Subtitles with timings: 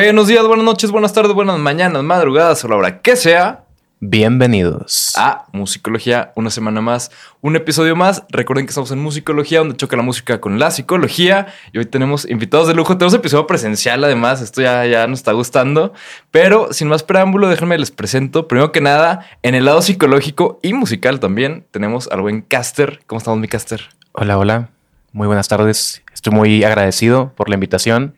[0.00, 3.64] Buenos días, buenas noches, buenas tardes, buenas mañanas, madrugadas o la hora que sea.
[3.98, 7.10] Bienvenidos a Musicología, una semana más,
[7.40, 8.22] un episodio más.
[8.28, 11.48] Recuerden que estamos en Musicología, donde choca la música con la psicología.
[11.72, 12.96] Y hoy tenemos invitados de lujo.
[12.96, 14.40] Tenemos episodio presencial, además.
[14.40, 15.92] Esto ya, ya nos está gustando.
[16.30, 18.46] Pero sin más preámbulo, déjenme les presento.
[18.46, 23.00] Primero que nada, en el lado psicológico y musical también tenemos al buen Caster.
[23.08, 23.82] ¿Cómo estamos, mi Caster?
[24.12, 24.70] Hola, hola.
[25.10, 26.04] Muy buenas tardes.
[26.14, 28.14] Estoy muy agradecido por la invitación.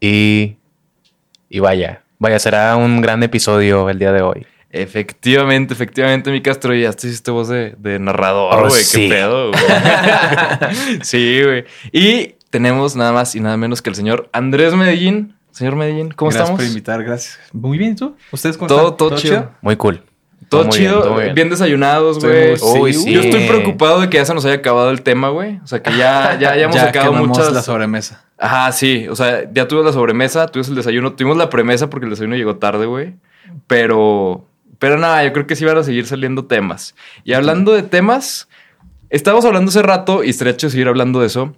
[0.00, 0.56] Y,
[1.52, 4.46] y vaya, vaya, será un gran episodio el día de hoy.
[4.70, 8.82] Efectivamente, efectivamente, mi Castro, ya te hiciste voz de, narrador, oh, güey.
[8.82, 9.02] sí.
[9.02, 9.62] Qué pedo, güey.
[11.02, 11.64] sí, güey.
[11.92, 15.36] Y tenemos nada más y nada menos que el señor Andrés Medellín.
[15.50, 16.58] Señor Medellín, ¿cómo gracias estamos?
[16.58, 17.38] por invitar, gracias.
[17.52, 18.16] Muy bien, ¿tú?
[18.30, 18.96] ¿Ustedes cómo todo, están?
[18.96, 19.50] Todo, chido.
[19.60, 20.02] Muy cool.
[20.52, 21.50] Todo, muy chido, bien, bien, bien.
[21.50, 22.58] desayunados, güey.
[22.58, 23.12] Sí.
[23.12, 25.58] Yo estoy preocupado de que ya se nos haya acabado el tema, güey.
[25.64, 27.52] O sea, que ya, ya, ya hemos ya sacado muchas...
[27.52, 28.24] la sobremesa.
[28.38, 29.08] Ajá, sí.
[29.08, 32.36] O sea, ya tuvimos la sobremesa, tuvimos el desayuno, tuvimos la premesa porque el desayuno
[32.36, 33.14] llegó tarde, güey.
[33.66, 34.44] Pero,
[34.78, 36.94] pero nada, yo creo que sí van a seguir saliendo temas.
[37.24, 38.48] Y hablando de temas,
[39.08, 41.54] estábamos hablando hace rato, y estaría hecho seguir hablando de eso,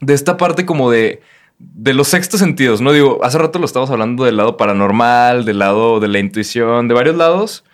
[0.00, 1.22] de esta parte como de,
[1.58, 2.92] de los sextos sentidos, ¿no?
[2.92, 6.94] Digo, hace rato lo estábamos hablando del lado paranormal, del lado de la intuición, de
[6.94, 7.64] varios lados,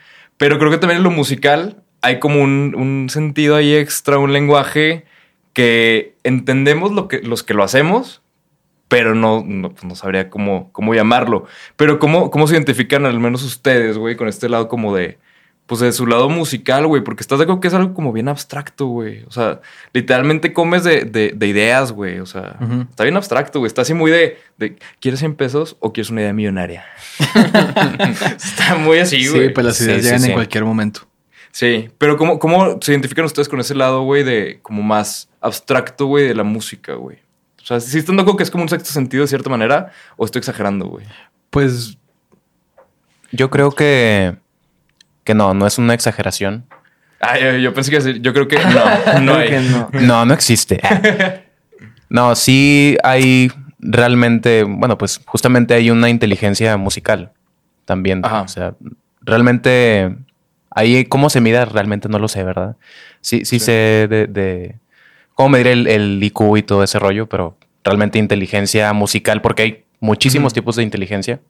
[0.42, 4.32] pero creo que también en lo musical hay como un, un sentido ahí extra, un
[4.32, 5.04] lenguaje
[5.52, 8.22] que entendemos lo que, los que lo hacemos,
[8.88, 11.46] pero no, no, pues no sabría cómo, cómo llamarlo.
[11.76, 15.20] Pero cómo, cómo se identifican al menos ustedes, güey, con este lado como de,
[15.66, 18.28] pues de su lado musical, güey, porque estás de acuerdo que es algo como bien
[18.28, 19.24] abstracto, güey.
[19.24, 19.60] O sea,
[19.94, 22.18] literalmente comes de, de, de ideas, güey.
[22.20, 22.90] O sea, uh -huh.
[22.90, 23.68] está bien abstracto, güey.
[23.68, 26.84] Está así muy de, de, ¿quieres 100 pesos o quieres una idea millonaria?
[28.36, 29.48] está muy así, güey.
[29.48, 30.28] Sí, pues las ideas Sí, llegan sí.
[30.28, 31.06] en cualquier momento.
[31.52, 36.06] Sí, pero ¿cómo, ¿cómo se identifican ustedes con ese lado, güey, de como más abstracto,
[36.06, 37.18] güey, de la música, güey?
[37.62, 39.92] O sea, ¿sí están de acuerdo que es como un sexto sentido de cierta manera
[40.16, 41.06] o estoy exagerando, güey?
[41.50, 41.96] Pues
[43.32, 44.36] Yo creo que,
[45.24, 46.64] que no, no es una exageración.
[47.20, 49.48] Ah, yo, yo pensé que yo creo que no, no hay.
[49.50, 49.88] que no.
[49.92, 50.80] No, no existe.
[52.08, 57.32] No, sí hay realmente, bueno, pues justamente hay una inteligencia musical
[57.86, 58.22] también.
[58.22, 58.42] Ajá.
[58.42, 58.74] O sea,
[59.22, 60.14] realmente
[60.70, 62.76] ahí cómo se mide realmente no lo sé, ¿verdad?
[63.22, 63.60] Sí, sí, Sí.
[63.60, 63.72] sé
[64.10, 64.74] de, de
[65.34, 69.84] cómo medir el, el IQ y todo ese rollo, pero realmente inteligencia musical, porque hay
[70.00, 71.40] muchísimos tipos de inteligencia.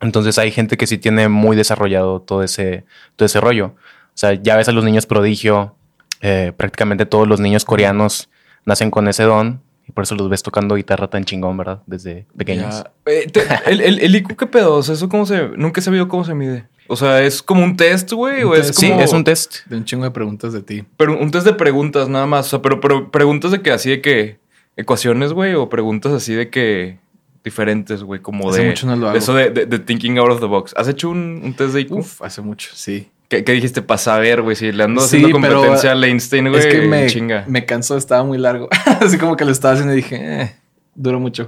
[0.00, 2.84] Entonces hay gente que sí tiene muy desarrollado todo ese,
[3.16, 3.66] todo ese rollo.
[3.76, 5.74] O sea, ya ves a los niños prodigio,
[6.20, 8.28] eh, prácticamente todos los niños coreanos
[8.64, 11.82] nacen con ese don y por eso los ves tocando guitarra tan chingón, ¿verdad?
[11.86, 12.84] Desde pequeños.
[13.06, 14.76] Eh, te- el, el, el IQ, ¿qué pedo?
[14.76, 15.48] O sea, ¿eso cómo se...?
[15.56, 16.66] Nunca he sabido cómo se mide.
[16.86, 18.42] O sea, ¿es como un test, güey?
[18.44, 18.78] ¿O es test.
[18.80, 19.00] Sí, como...?
[19.02, 19.66] es un test.
[19.66, 20.84] De un chingo de preguntas de ti.
[20.96, 22.46] Pero un test de preguntas nada más.
[22.46, 24.38] O sea, pero, pero preguntas de que así de que...
[24.76, 26.98] Ecuaciones, güey, o preguntas así de que...
[27.44, 28.68] Diferentes, güey, como Hace de...
[28.68, 29.18] mucho no lo de hago.
[29.18, 30.72] Eso de, de- de thinking out of the box.
[30.76, 31.92] ¿Has hecho un, un test de IQ?
[31.92, 33.10] Uf, hace mucho, sí.
[33.28, 33.82] ¿Qué, qué dijiste?
[33.82, 34.56] Para saber, güey.
[34.56, 36.60] Si le ando Sí, haciendo pero competencia a Einstein, güey.
[36.60, 37.44] es que me, chinga.
[37.46, 38.68] me cansó, estaba muy largo.
[39.00, 40.56] Así como que lo estaba haciendo y dije, eh,
[40.94, 41.46] duró mucho.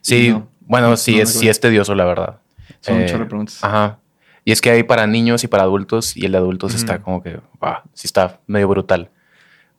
[0.00, 2.40] Sí, no, bueno, sí, no es, sí es tedioso, la verdad.
[2.80, 3.58] son Eh, de preguntas.
[3.62, 3.98] Ajá.
[4.44, 7.22] Y es que hay para niños y para adultos, y el de adultos está como
[7.22, 9.10] que, ah, sí está medio brutal.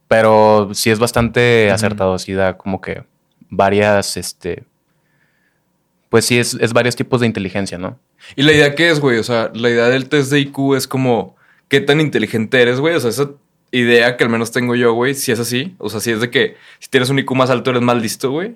[0.08, 3.04] Pero sí es bastante acertado, sí da como que
[3.50, 4.66] varias, este,
[6.12, 7.98] pues sí es, es varios tipos de inteligencia, ¿no?
[8.36, 9.18] ¿Y la idea qué es, güey?
[9.18, 11.38] O sea, la idea del test de IQ es como...
[11.70, 12.96] ¿Qué tan inteligente eres, güey?
[12.96, 13.30] O sea, esa
[13.72, 15.74] idea que al menos tengo yo, güey, si es así.
[15.78, 18.30] O sea, si es de que si tienes un IQ más alto eres más listo,
[18.30, 18.56] güey.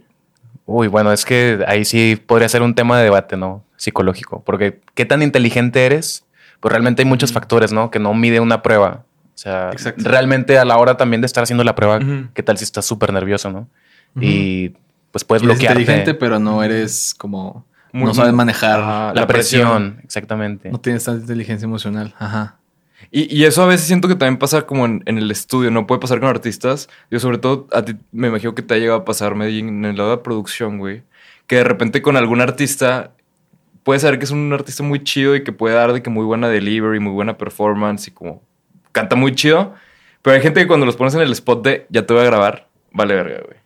[0.65, 3.63] Uy, bueno, es que ahí sí podría ser un tema de debate, ¿no?
[3.77, 4.43] Psicológico.
[4.43, 6.25] Porque qué tan inteligente eres,
[6.59, 7.89] pues realmente hay muchos factores, ¿no?
[7.89, 9.05] Que no mide una prueba.
[9.33, 10.03] O sea, Exacto.
[10.09, 12.01] realmente a la hora también de estar haciendo la prueba.
[12.33, 13.69] ¿qué tal si estás súper nervioso, ¿no?
[14.13, 14.25] Ujú.
[14.25, 14.75] Y
[15.15, 15.79] pues puedes Eres bloquearte.
[15.79, 17.65] inteligente, pero no eres como...
[17.93, 18.81] Muy- no sabes manejar.
[18.81, 20.69] Ajá, la, presión, exactamente.
[20.69, 22.13] No tienes tanta inteligencia emocional.
[22.19, 22.57] Ajá.
[23.11, 25.87] Y, y eso a veces siento que también pasa como en, en el estudio, no
[25.87, 26.89] puede pasar con artistas.
[27.09, 29.85] Yo sobre todo a ti me imagino que te ha llegado a pasar, Medellín, en
[29.85, 31.03] el lado de producción, güey.
[31.47, 33.11] Que de repente con algún artista
[33.83, 36.25] puede saber que es un artista muy chido y que puede dar de que muy
[36.25, 38.43] buena delivery, muy buena performance y como
[38.91, 39.73] canta muy chido.
[40.21, 42.25] Pero hay gente que cuando los pones en el spot de ya te voy a
[42.25, 43.57] grabar, vale verga, güey.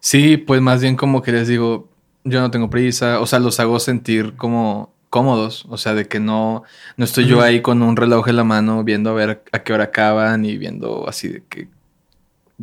[0.00, 1.88] Sí, pues más bien como que les digo,
[2.24, 6.20] yo no tengo prisa, o sea, los hago sentir como cómodos, o sea, de que
[6.20, 6.64] no,
[6.96, 9.72] no estoy yo ahí con un reloj en la mano viendo a ver a qué
[9.72, 11.68] hora acaban y viendo así de que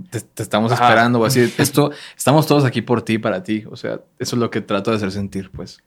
[0.09, 0.83] te, te estamos Ajá.
[0.83, 1.41] esperando o así.
[1.57, 4.91] Esto, estamos todos aquí por ti, para ti, o sea, eso es lo que trato
[4.91, 5.81] de hacer sentir, pues.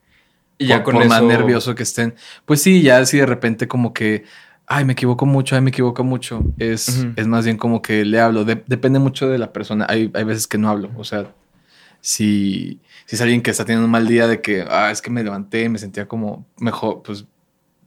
[0.57, 1.09] Y ya por, con por eso...
[1.09, 2.15] más nervioso que estén.
[2.45, 4.25] Pues sí, ya si de repente como que,
[4.67, 6.43] ay, me equivoco mucho, ay, me equivoco mucho.
[6.57, 8.45] Es, es más bien como que le hablo.
[8.45, 9.85] De- depende mucho de la persona.
[9.89, 10.91] Hay, hay veces que no hablo.
[10.97, 11.33] O sea,
[12.01, 15.09] Si, si es alguien que está teniendo un mal día de que, ah, es que
[15.11, 17.25] me levanté, me sentía como mejor, pues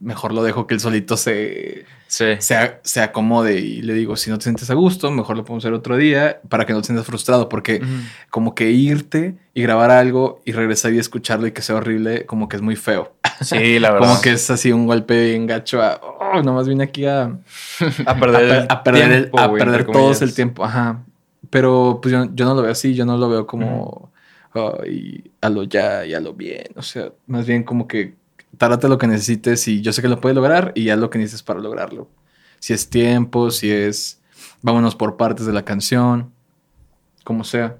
[0.01, 2.25] mejor lo dejo que él solito se, Sí.
[2.39, 5.63] se, se acomode y le digo, si no te sientes a gusto, mejor lo podemos
[5.63, 7.81] hacer otro día para que no te sientas frustrado, porque
[8.29, 12.49] como que irte y grabar algo y regresar y escucharlo y que sea horrible, como
[12.49, 13.13] que es muy feo.
[13.41, 14.07] Sí, la verdad.
[14.09, 17.23] Como que es así un golpe bien gacho a, oh, nomás vine aquí a,
[18.05, 20.65] A perder, per- a perder, el- a güey, perder todos el tiempo.
[20.65, 21.03] Ajá.
[21.49, 24.11] Pero pues yo, yo no lo veo así, yo no lo veo como
[24.53, 26.67] "Ay, a lo ya y a lo bien.
[26.75, 28.15] O sea, más bien como que
[28.57, 31.19] tárdate lo que necesites y yo sé que lo puedes lograr y haz lo que
[31.19, 32.09] necesites para lograrlo.
[32.59, 34.21] Si es tiempo, si es
[34.61, 36.31] vámonos por partes de la canción,
[37.23, 37.77] como sea.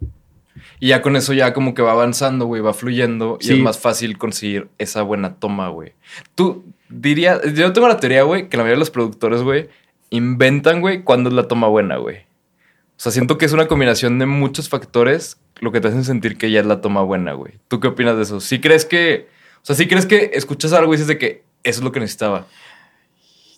[0.80, 3.80] Y ya con eso ya como que va avanzando, güey, va fluyendo y es más
[3.80, 5.94] fácil conseguir esa buena toma, güey.
[6.36, 9.70] Tú dirías, yo tengo la teoría, güey, que la mayoría de los productores, güey,
[10.10, 12.18] inventan, güey, cuándo es la toma buena, güey.
[12.18, 16.38] O sea, siento que es una combinación de muchos factores lo que te hacen sentir
[16.38, 17.54] que ya es la toma buena, güey.
[17.68, 18.40] ¿Tú qué opinas de eso?
[18.42, 19.30] ¿Sí crees que,
[19.62, 22.00] o sea, sí crees que escuchas algo y dices de que eso es lo que
[22.00, 22.48] necesitaba?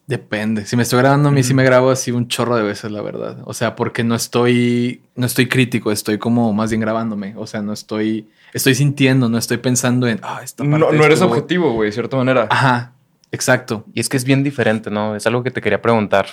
[0.06, 0.66] Depende.
[0.66, 3.02] Si me estoy grabando a mí, sí me grabo así un chorro de veces, la
[3.02, 3.38] verdad.
[3.46, 7.36] O sea, porque no estoy, no estoy crítico, estoy como más bien grabándome.
[7.38, 11.06] O sea, no estoy, estoy sintiendo, no estoy pensando en, ah, esta parte No, no
[11.06, 12.48] eres estuvo- objetivo, güey, de cierta manera.
[12.50, 12.92] Ajá,
[13.32, 13.86] exacto.
[13.94, 15.16] Y es que es bien diferente, ¿no?
[15.16, 16.26] Es algo que te quería preguntar.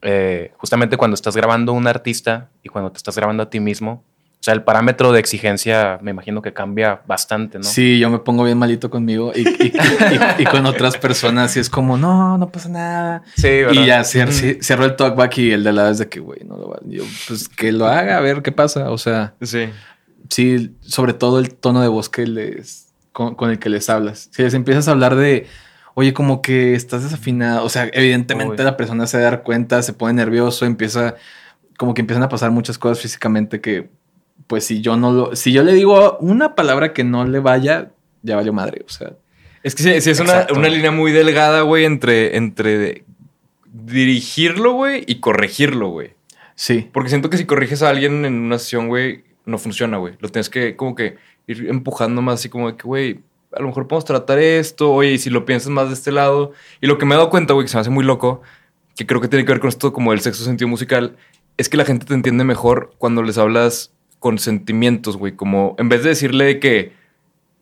[0.00, 4.02] Eh, justamente cuando estás grabando un artista y cuando te estás grabando a ti mismo,
[4.40, 7.64] o sea, el parámetro de exigencia me imagino que cambia bastante, ¿no?
[7.64, 9.72] Sí, yo me pongo bien malito conmigo y, y-
[10.38, 13.22] y- y con otras personas y es como, no, no pasa nada.
[13.36, 13.72] Sí, ¿verdad?
[13.82, 16.40] Y ya cier- ci- cierro el talkback y el de la vez de que, güey,
[16.46, 16.78] no lo va.
[16.86, 18.90] Yo, pues que lo haga, a ver qué pasa.
[18.90, 19.68] O sea, Sí.
[20.30, 24.30] sí, sobre todo el tono de voz que les, con, con el que les hablas.
[24.32, 25.48] Si les empiezas a hablar de,
[25.94, 28.64] oye, como que estás desafinado, o sea, evidentemente Uy.
[28.64, 31.16] la persona se da cuenta, se pone nervioso, empieza,
[31.76, 33.90] como que empiezan a pasar muchas cosas físicamente que,
[34.50, 37.92] pues si yo no lo, si yo le digo una palabra que no le vaya,
[38.22, 39.12] ya valió madre, o sea.
[39.62, 43.04] Es que sí, sí es una, una línea muy delgada, güey, entre, entre
[43.64, 46.14] dirigirlo, güey, y corregirlo, güey.
[46.56, 50.14] Sí, Porque siento que si corriges a alguien en una sesión, güey, no funciona, güey.
[50.18, 51.16] Lo tienes que como que
[51.46, 53.20] ir empujando más así como de que, güey,
[53.52, 56.54] a lo mejor podemos tratar esto, oye, y si lo piensas más de este lado.
[56.80, 58.42] Y lo que me he dado cuenta, güey, que se me hace muy loco,
[58.96, 61.16] que creo que tiene que ver con esto como el sexto sentido musical,
[61.56, 65.32] es que la gente te entiende mejor cuando les hablas con sentimientos, güey.
[65.34, 66.92] Como en vez de decirle que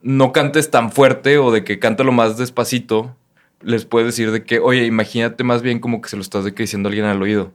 [0.03, 3.17] no cantes tan fuerte o de que cántalo más despacito,
[3.63, 6.53] les puedes decir de que, oye, imagínate más bien como que se lo estás de
[6.55, 7.53] que diciendo a alguien al oído.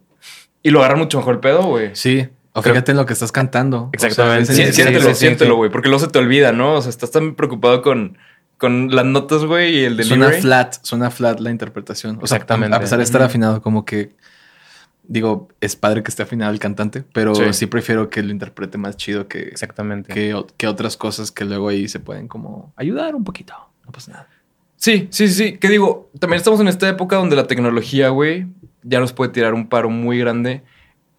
[0.63, 1.91] Y lo agarran mucho mejor el pedo, güey.
[1.93, 2.27] sí.
[2.55, 3.89] O Creo- fíjate en lo que estás cantando.
[3.93, 4.51] Exactamente.
[4.51, 5.57] O sea, Sí, siéntelo, sí, sí, siéntelo, sí.
[5.57, 6.75] güey, porque luego se te olvida, ¿no?
[6.75, 8.17] O sea, estás tan preocupado con,
[8.59, 10.41] con las notas, güey, y el Suena delivery.
[10.43, 12.19] flat, suena flat la interpretación.
[12.21, 12.77] O sea, Exactamente.
[12.77, 14.11] A pesar de estar afinado, como que
[15.03, 17.65] digo, es padre que esté afinado el cantante, pero sí, Sí.
[17.67, 20.13] prefiero que lo interprete más chido que, Exactamente.
[20.13, 23.53] que, que otras cosas que luego ahí se pueden como ayudar un poquito.
[23.85, 24.27] No pasa nada.
[24.77, 25.57] Sí, sí, sí, sí.
[25.57, 28.47] Que digo, también estamos en esta época donde la tecnología, güey,
[28.83, 30.63] ya nos puede tirar un paro muy grande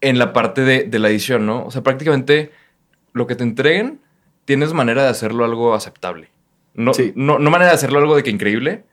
[0.01, 1.65] en la parte de, de la edición, ¿no?
[1.65, 2.51] O sea, prácticamente
[3.13, 4.01] lo que te entreguen,
[4.45, 6.29] tienes manera de hacerlo algo aceptable.
[6.75, 7.13] No, Sí.
[7.17, 8.85] no, no manera de hacerlo algo de que increíble,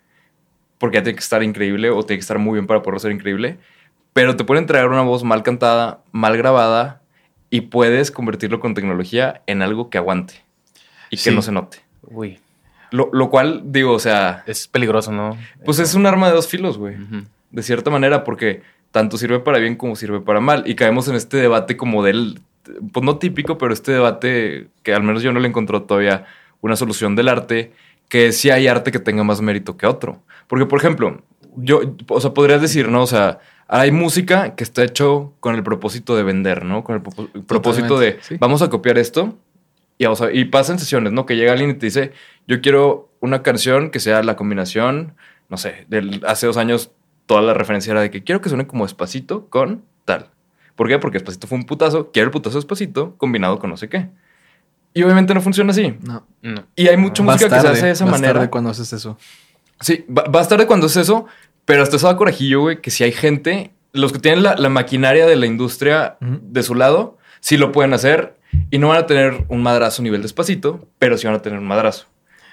[0.78, 3.12] porque ya tiene que estar increíble o tiene que estar muy bien para poder ser
[3.12, 3.58] increíble,
[4.14, 7.02] pero te pueden entregar una voz mal cantada, mal grabada
[7.50, 10.36] y puedes convertirlo con tecnología en algo que aguante
[11.10, 11.36] y que Sí.
[11.36, 11.80] no se note.
[12.04, 12.40] Uy,
[12.92, 15.38] Lo, lo cual, digo, o sea, es peligroso, ¿no?
[15.66, 16.96] pues es un arma de dos filos, güey.
[17.52, 20.64] De cierta manera, porque tanto sirve para bien como sirve para mal.
[20.66, 22.40] Y caemos en este debate como del,
[22.92, 26.26] pues no típico, pero este debate que al menos yo no le encontró todavía
[26.62, 27.72] una solución del arte,
[28.10, 30.22] que si hay arte que tenga más mérito que otro.
[30.48, 31.22] Porque, por ejemplo,
[31.56, 33.04] yo, o sea, podrías decir, ¿no?
[33.04, 33.40] O sea,
[33.74, 36.84] hay música que está hecho con el propósito de vender, ¿no?
[36.84, 37.02] Con el
[37.46, 38.36] propósito de, sí.
[38.38, 39.38] vamos a copiar esto
[39.98, 41.26] y, vamos a- y pasa en sesiones, ¿no?
[41.26, 42.12] Que llega alguien y te dice,
[42.48, 45.16] yo quiero una canción que sea la combinación,
[45.48, 46.92] no sé, del, hace dos años
[47.28, 50.30] toda la referencia era de que quiero que suene como despacito con tal.
[50.76, 51.00] ¿Por qué?
[51.00, 54.10] Porque despacito fue un putazo, quiero el putazo despacito combinado con no sé qué.
[54.94, 55.96] Y obviamente no funciona así.
[56.02, 56.26] No.
[56.42, 56.66] No.
[56.76, 58.34] Y hay mucha música que se tarde, hace de esa vas manera.
[58.34, 59.18] tarde cuando haces eso.
[59.80, 61.26] Sí, va, va a estar de cuando es eso,
[61.72, 64.68] pero hasta eso da corajillo, güey, que si hay gente, los que tienen la, la
[64.68, 68.36] maquinaria de la industria de su lado, sí lo pueden hacer
[68.70, 71.66] y no van a tener un madrazo nivel despacito, pero sí van a tener un
[71.66, 72.08] madrazo.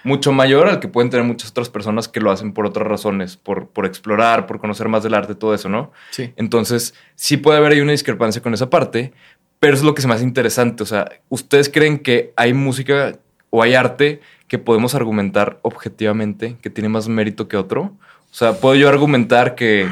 [0.05, 3.37] Mucho mayor al que pueden tener muchas otras personas que lo hacen por otras razones,
[3.37, 5.91] por, por explorar, por conocer más del arte, todo eso, ¿no?
[6.11, 6.33] Sí.
[6.37, 9.13] Entonces, sí puede haber ahí una discrepancia con esa parte,
[9.59, 10.85] pero es lo que se me hace interesante.
[10.85, 13.19] O sea, ¿ustedes creen que hay música
[13.51, 17.97] o hay arte que podemos argumentar objetivamente que tiene más mérito que otro?
[18.31, 19.89] O sea, ¿puedo yo argumentar que,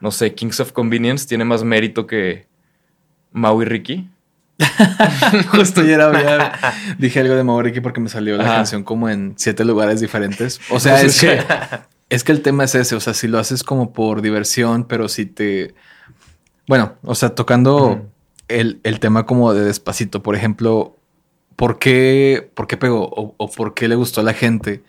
[0.00, 2.46] no sé, Kings of Convenience tiene más mérito que
[3.32, 4.08] Maui Ricky?
[5.50, 6.52] Justo ayer había,
[6.98, 8.54] dije algo de Mauricio porque me salió la Ajá.
[8.56, 10.60] canción como en siete lugares diferentes.
[10.70, 11.42] O sea, es que,
[12.08, 12.94] es que el tema es ese.
[12.94, 15.74] O sea, si lo haces como por diversión, pero si te.
[16.68, 18.08] Bueno, o sea, tocando
[18.48, 20.96] el, el tema como de despacito, por ejemplo,
[21.56, 24.82] ¿por qué, por qué pegó o, o por qué le gustó a la gente?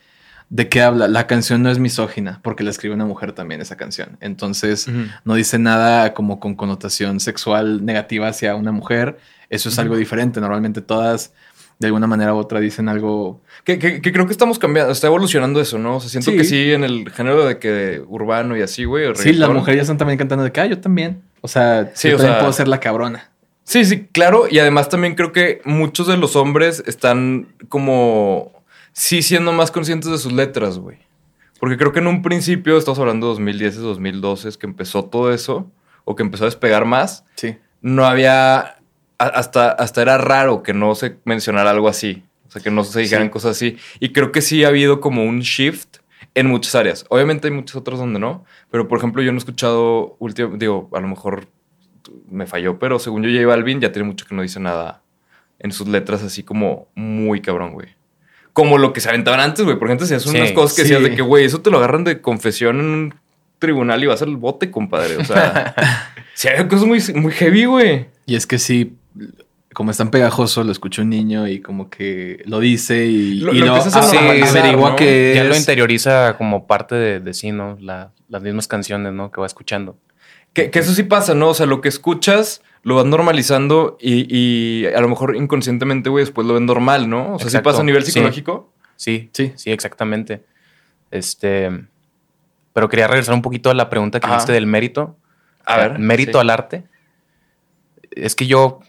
[0.56, 1.08] ¿De qué habla?
[1.08, 4.18] La canción no es misógina, porque la escribe una mujer también esa canción.
[4.22, 4.88] Entonces,
[5.26, 9.18] no dice nada como con connotación sexual negativa hacia una mujer.
[9.50, 10.40] Eso es algo diferente.
[10.40, 11.34] Normalmente todas,
[11.80, 13.42] de alguna manera u otra, dicen algo.
[13.64, 15.96] Que, que- que creo que estamos cambiando, está evolucionando eso, ¿no?
[15.96, 16.38] O sea, siento Sí.
[16.38, 19.08] que sí, en el género de que urbano y así, güey.
[19.16, 21.24] Sí, las mujeres ya están también cantando de que, ah, yo también.
[21.42, 23.32] O sea, Sí, yo o también sea- puedo ser la cabrona.
[23.64, 24.46] Sí, sí, claro.
[24.52, 28.52] Y además también creo que muchos de los hombres están como
[28.94, 30.98] sí siendo más conscientes de sus letras, güey.
[31.60, 35.34] Porque creo que en un principio, estamos hablando de 2010, 2012, es que empezó todo
[35.34, 35.70] eso,
[36.06, 37.58] o que empezó a despegar más, Sí.
[37.82, 38.78] no había,
[39.18, 42.24] hasta, hasta era raro que no se mencionara algo así.
[42.48, 43.32] O sea, que no se dijeran Sí.
[43.32, 43.78] cosas así.
[44.00, 45.98] Y creo que sí ha habido como un shift
[46.36, 47.06] en muchas áreas.
[47.10, 50.90] Obviamente hay muchas otras donde no, pero por ejemplo yo no he escuchado último, digo,
[50.94, 51.48] a lo mejor
[52.30, 55.02] me falló, pero según yo J Balvin ya tiene mucho que no dice nada
[55.60, 57.88] en sus letras así como muy cabrón, güey.
[58.54, 59.78] Como lo que se aventaban antes, güey.
[59.80, 60.90] Por ejemplo, si hacían Sí, unas cosas que sí.
[60.94, 63.16] decías de que, güey, eso te lo agarran de confesión en un
[63.60, 65.18] tribunal y vas al bote, compadre.
[65.18, 65.74] O sea,
[66.36, 68.06] sí hay cosas muy, muy heavy, güey.
[68.26, 68.94] Y es que sí,
[69.74, 73.54] como es tan pegajoso, lo escucha un niño y como que lo dice y Lo-
[73.54, 74.96] y lo lo, a ah, normalizar, averigua ¿no?
[74.98, 77.78] que Ya lo interioriza como parte de, de sí, ¿no?
[77.82, 79.32] La- las mismas canciones, ¿no?
[79.32, 79.98] Que va escuchando.
[80.54, 81.50] Que, que eso sí pasa, ¿no?
[81.50, 86.26] O sea, lo que escuchas lo vas normalizando y, y a lo mejor inconscientemente, güey,
[86.26, 87.34] después lo ven normal, ¿no?
[87.36, 88.12] O sea, sí Exacto, pasa a nivel sí.
[88.12, 88.72] psicológico.
[88.96, 89.54] Sí, Sí.
[89.56, 90.44] sí, exactamente.
[91.12, 91.70] Este,
[92.74, 95.18] pero quería regresar un poquito a la pregunta que hiciste del mérito.
[95.66, 96.00] A ver.
[96.00, 96.38] Mérito sí.
[96.42, 96.84] al arte.
[98.12, 98.80] Es que yo,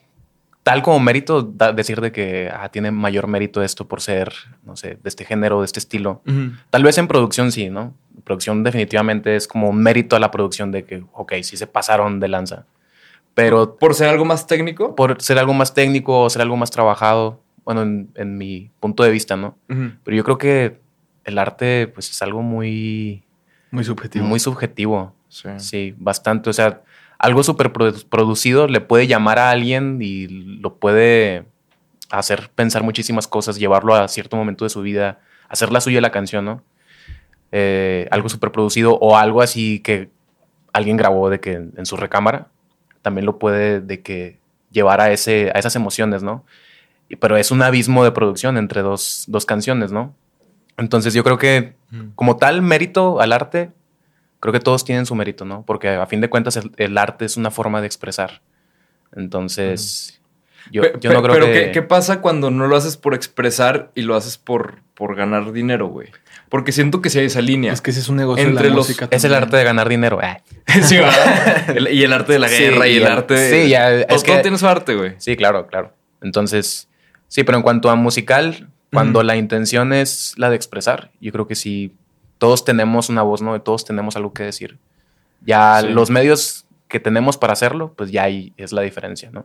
[0.64, 4.32] tal como mérito, da- decir de que ah, tiene mayor mérito esto por ser,
[4.64, 6.22] no sé, de este género, de este estilo.
[6.70, 7.94] Tal vez en producción sí, ¿no?
[8.22, 12.20] Producción definitivamente es como un mérito a la producción de que, ok, sí se pasaron
[12.20, 12.66] de lanza.
[13.34, 14.94] Pero Por ser algo más técnico.
[14.94, 19.02] por ser algo más técnico o ser algo más trabajado, bueno, en, en mi punto
[19.02, 19.56] de vista, ¿no?
[20.04, 20.78] Pero yo creo que
[21.24, 23.24] el arte, pues, es algo muy,
[23.70, 24.24] Muy subjetivo.
[24.24, 25.14] muy subjetivo.
[25.28, 25.48] Sí.
[25.56, 26.48] Sí, bastante.
[26.50, 26.82] O sea,
[27.18, 31.44] algo súper produ- producido le puede llamar a alguien y lo puede
[32.10, 36.10] hacer pensar muchísimas cosas, llevarlo a cierto momento de su vida, hacer la suya la
[36.12, 36.62] canción, ¿no?
[37.56, 40.08] Eh, algo súper producido o algo así que
[40.72, 42.48] alguien grabó de que en, en su recámara,
[43.00, 44.38] también lo puede de que
[44.72, 46.44] llevar a, ese, a esas emociones, ¿no?
[47.08, 50.12] Y- Pero es un abismo de producción entre dos, dos canciones, ¿no?
[50.76, 51.74] Entonces yo creo que
[52.16, 53.70] como tal mérito al arte,
[54.40, 55.62] creo que todos tienen su mérito, ¿no?
[55.64, 58.40] Porque a fin de cuentas el, el arte es una forma de expresar.
[59.14, 60.20] Entonces,
[60.72, 61.52] yo, yo no creo pero que...
[61.66, 65.52] ¿qué, qué pasa cuando no lo haces por expresar y lo haces por, por ganar
[65.52, 66.08] dinero, güey?
[66.54, 67.72] Porque siento que esa línea.
[67.72, 69.08] Es que ese es un negocio Entre de la los- música.
[69.10, 70.20] Es el arte de ganar dinero.
[70.22, 70.38] Ah.
[70.82, 71.70] Sí, ¿verdad?
[71.76, 73.50] El- y el arte de la Sí, guerra y el y el- arte de...
[73.64, 75.14] sí, ya, es que- todo tiene su arte, güey.
[75.18, 75.92] Sí, claro, claro.
[76.22, 76.88] Entonces,
[77.26, 81.48] sí, pero en cuanto a musical, cuando la intención es la de expresar, yo creo
[81.48, 81.92] que sí,
[82.38, 83.60] todos tenemos una voz, ¿no?
[83.60, 84.78] Todos tenemos algo que decir.
[85.44, 85.88] Ya Sí.
[85.88, 89.44] los medios que tenemos para hacerlo, pues ya ahí es la diferencia, ¿no?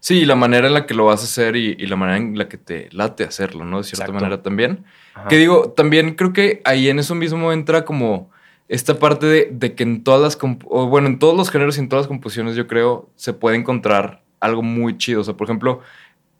[0.00, 2.18] Sí, y la manera en la que lo vas a hacer y, y la manera
[2.18, 3.78] en la que te late hacerlo, ¿no?
[3.78, 4.12] De cierta Exacto.
[4.22, 4.84] manera también.
[5.18, 5.28] Ajá.
[5.28, 8.30] Que digo, también creo que ahí en eso mismo entra como
[8.68, 11.80] esta parte de, de que en todas las, o bueno, en todos los géneros y
[11.80, 15.22] en todas las composiciones, yo creo, se puede encontrar algo muy chido.
[15.22, 15.80] O sea, por ejemplo,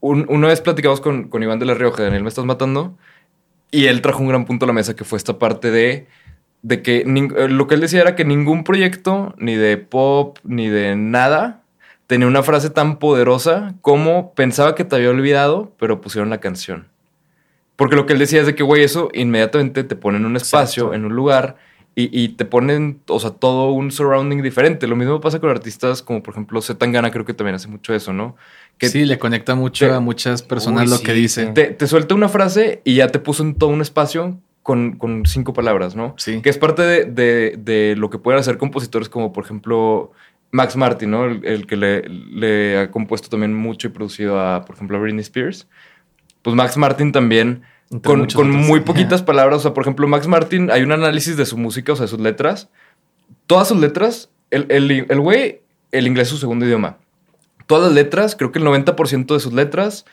[0.00, 2.96] un- una vez platicamos con, con Iván de la Rioja, Daniel, me estás matando,
[3.70, 6.06] y él trajo un gran punto a la mesa que fue esta parte de,
[6.62, 10.68] de que eh, lo que él decía era que ningún proyecto, ni de pop, ni
[10.68, 11.62] de nada,
[12.06, 16.88] tenía una frase tan poderosa como pensaba que te había olvidado, pero pusieron la canción.
[17.78, 20.34] Porque lo que él decía es de que, güey, eso inmediatamente te pone en un
[20.36, 20.96] espacio, Exacto.
[20.96, 21.56] en un lugar,
[21.94, 24.86] y, y te ponen, o sea, todo un surrounding diferente.
[24.88, 28.12] Lo mismo pasa con artistas como, por ejemplo, Zetangana, creo que también hace mucho eso,
[28.12, 28.36] ¿no?
[28.78, 31.46] Que sí, le conecta mucho te- a muchas personas Uy, lo sí, que dice.
[31.46, 35.24] te, te suelta una frase y ya te puso en todo un espacio con, con
[35.26, 36.14] cinco palabras, ¿no?
[36.18, 36.40] Sí.
[36.42, 40.12] Que es parte de, de- de lo que pueden hacer compositores como, por ejemplo,
[40.50, 41.24] Max Martin, ¿no?
[41.26, 45.00] El, el que le, le ha compuesto también mucho y producido a, por ejemplo, a
[45.00, 45.66] Britney Spears.
[46.48, 49.58] Pues Max Martin también, Entre con, muy poquitas palabras.
[49.58, 52.08] O sea, por ejemplo, Max Martin, hay un análisis de su música, o sea, de
[52.10, 52.68] sus letras.
[53.46, 55.60] Todas sus letras, el el- el güey,
[55.92, 56.96] el inglés es su segundo idioma.
[57.66, 60.06] Todas las letras, creo que el 90% de sus letras,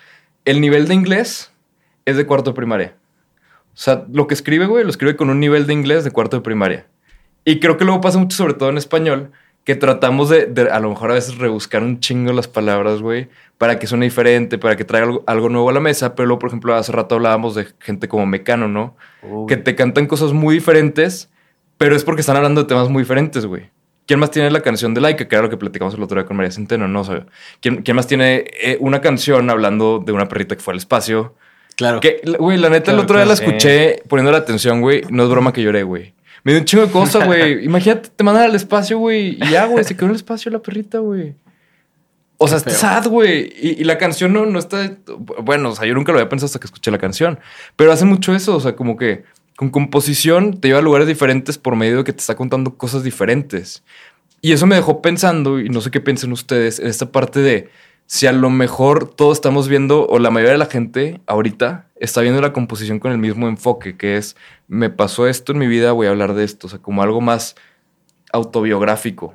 [0.43, 1.51] el nivel de inglés
[2.05, 2.95] es de cuarto de primaria.
[3.73, 6.37] O sea, lo que escribe, güey, lo escribe con un nivel de inglés de cuarto
[6.37, 6.85] de primaria.
[7.45, 9.31] Y creo que luego pasa mucho, sobre todo en español,
[9.65, 13.27] que tratamos de, de a lo mejor a veces rebuscar un chingo las palabras, güey,
[13.57, 16.13] para que suene diferente, para que traiga algo, algo nuevo a la mesa.
[16.15, 18.95] Pero luego, por ejemplo, hace rato hablábamos de gente como Mecano, ¿no?
[19.23, 19.47] Uy.
[19.47, 21.31] Que te cantan cosas muy diferentes,
[21.77, 23.71] pero es porque están hablando de temas muy diferentes, güey.
[24.05, 25.27] ¿Quién más tiene la canción de Laika?
[25.27, 27.01] Que era lo que platicamos el otro día con María Centeno, ¿no?
[27.01, 27.25] O sea,
[27.59, 31.33] ¿quién, quién más tiene eh, una canción hablando de una perrita que fue al espacio?
[31.75, 31.99] Claro.
[31.99, 35.01] Que, güey, la neta, Claro, el otro día claro, la escuché poniendo la atención, güey.
[35.09, 36.14] No es broma que lloré, güey.
[36.45, 37.65] Me dio un chingo de cosas, güey.
[37.65, 39.35] Imagínate, te mandan al espacio, güey.
[39.43, 41.33] Y ya, güey, se quedó en el espacio la perrita, güey.
[42.37, 43.51] O sea, está sad, güey.
[43.59, 44.95] Y, y la canción no, no está.
[45.43, 47.39] Bueno, o sea, yo nunca lo había pensado hasta que escuché la canción.
[47.75, 48.55] Pero hace mucho eso.
[48.55, 49.23] O sea, como que
[49.55, 53.03] con composición te lleva a lugares diferentes por medio de que te está contando cosas
[53.03, 53.83] diferentes.
[54.41, 57.69] Y eso me dejó pensando, y no sé qué piensen ustedes, en esta parte de
[58.07, 62.21] si a lo mejor todos estamos viendo, o la mayoría de la gente ahorita está
[62.21, 64.35] viendo la composición con el mismo enfoque, que es,
[64.67, 67.21] me pasó esto en mi vida, voy a hablar de esto, o sea, como algo
[67.21, 67.55] más
[68.31, 69.33] autobiográfico.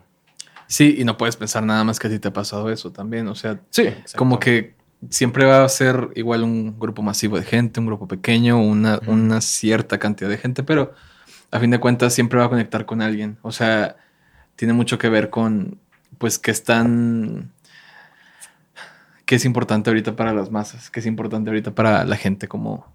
[0.66, 3.26] Sí, y no puedes pensar nada más que a ti te ha pasado eso también.
[3.26, 4.74] O sea, Sí, como que
[5.08, 9.40] siempre va a ser igual un grupo masivo de gente, un grupo pequeño, una, una
[9.40, 10.92] cierta cantidad de gente, pero
[11.50, 13.38] a fin de cuentas siempre va a conectar con alguien.
[13.42, 13.96] O sea,
[14.54, 15.80] tiene mucho que ver con,
[16.18, 17.50] pues, que están...
[19.30, 22.92] que es importante ahorita para las masas, que es importante ahorita para la gente como,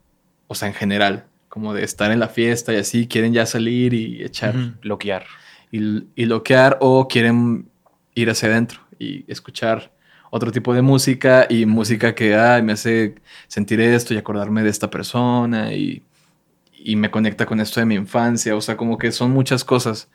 [0.47, 3.93] o sea, en general, como de estar en la fiesta y así, quieren ya salir
[3.93, 4.53] y echar.
[4.81, 5.23] Bloquear.
[5.71, 7.69] y, y bloquear o quieren
[8.15, 9.93] ir hacia adentro y escuchar
[10.29, 13.15] otro tipo de música y música que ay, me hace
[13.47, 16.03] sentir esto y acordarme de esta persona y,
[16.73, 18.57] y me conecta con esto de mi infancia.
[18.57, 20.09] O sea, como que son muchas cosas,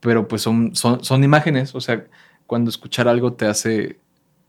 [0.00, 1.74] pero pues son, son, son imágenes.
[1.74, 2.04] O sea,
[2.46, 3.96] cuando escuchar algo te hace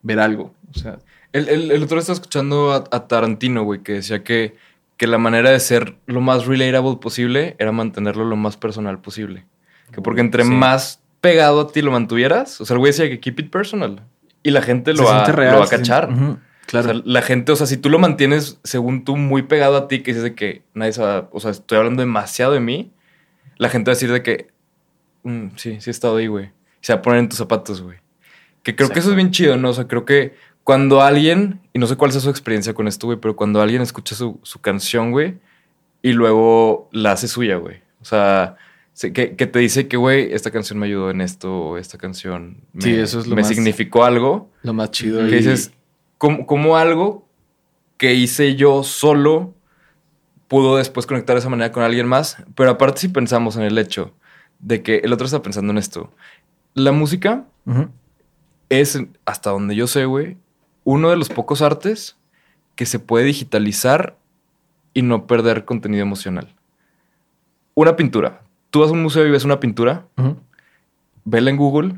[0.01, 0.53] ver algo.
[0.69, 0.99] O sea,
[1.33, 4.55] El, el, el otro día estaba escuchando a, a Tarantino, güey, que decía que,
[4.97, 9.45] que la manera de ser lo más relatable posible era mantenerlo lo más personal posible.
[9.91, 10.49] Que porque entre Sí.
[10.49, 14.01] más pegado a ti lo mantuvieras, o sea, el güey decía que keep it personal.
[14.43, 16.09] Y la gente lo, va, real, lo va a cachar.
[16.65, 16.89] claro.
[16.89, 19.87] O sea, la gente, o sea, si tú lo mantienes según tú muy pegado a
[19.87, 22.91] ti, que dices de que nadie va, o sea, estoy hablando demasiado de mí,
[23.57, 24.47] la gente va a decir de que,
[25.23, 26.51] "Mm, sí, sí he estado ahí, güey.
[26.81, 27.97] Se va a poner en tus zapatos, güey.
[28.63, 29.69] Que creo que eso es bien chido, ¿no?
[29.69, 33.07] O sea, creo que cuando alguien, y no sé cuál sea su experiencia con esto,
[33.07, 35.37] güey, pero cuando alguien escucha su, su canción, güey,
[36.01, 37.77] y luego la hace suya, güey.
[38.01, 38.55] O sea,
[38.93, 41.97] se- que, que te dice que, güey, esta canción me ayudó en esto, o esta
[41.97, 44.49] canción me, Sí, eso es lo me más- significó algo.
[44.63, 45.19] Lo más chido.
[45.27, 45.73] Que y- dices,
[46.17, 47.27] como, como algo
[47.97, 49.53] que hice yo solo
[50.47, 52.37] pudo después conectar de esa manera con alguien más.
[52.55, 54.13] Pero aparte si pensamos en el hecho
[54.59, 56.11] de que el otro está pensando en esto.
[56.73, 57.45] La música
[58.69, 60.37] es, hasta donde yo sé, güey,
[60.83, 62.17] uno de los pocos artes
[62.75, 64.15] que se puede digitalizar
[64.93, 66.53] y no perder contenido emocional.
[67.75, 68.41] Una pintura.
[68.69, 70.37] Tú vas a un museo y ves una pintura, Ujú.
[71.25, 71.95] vela en Google,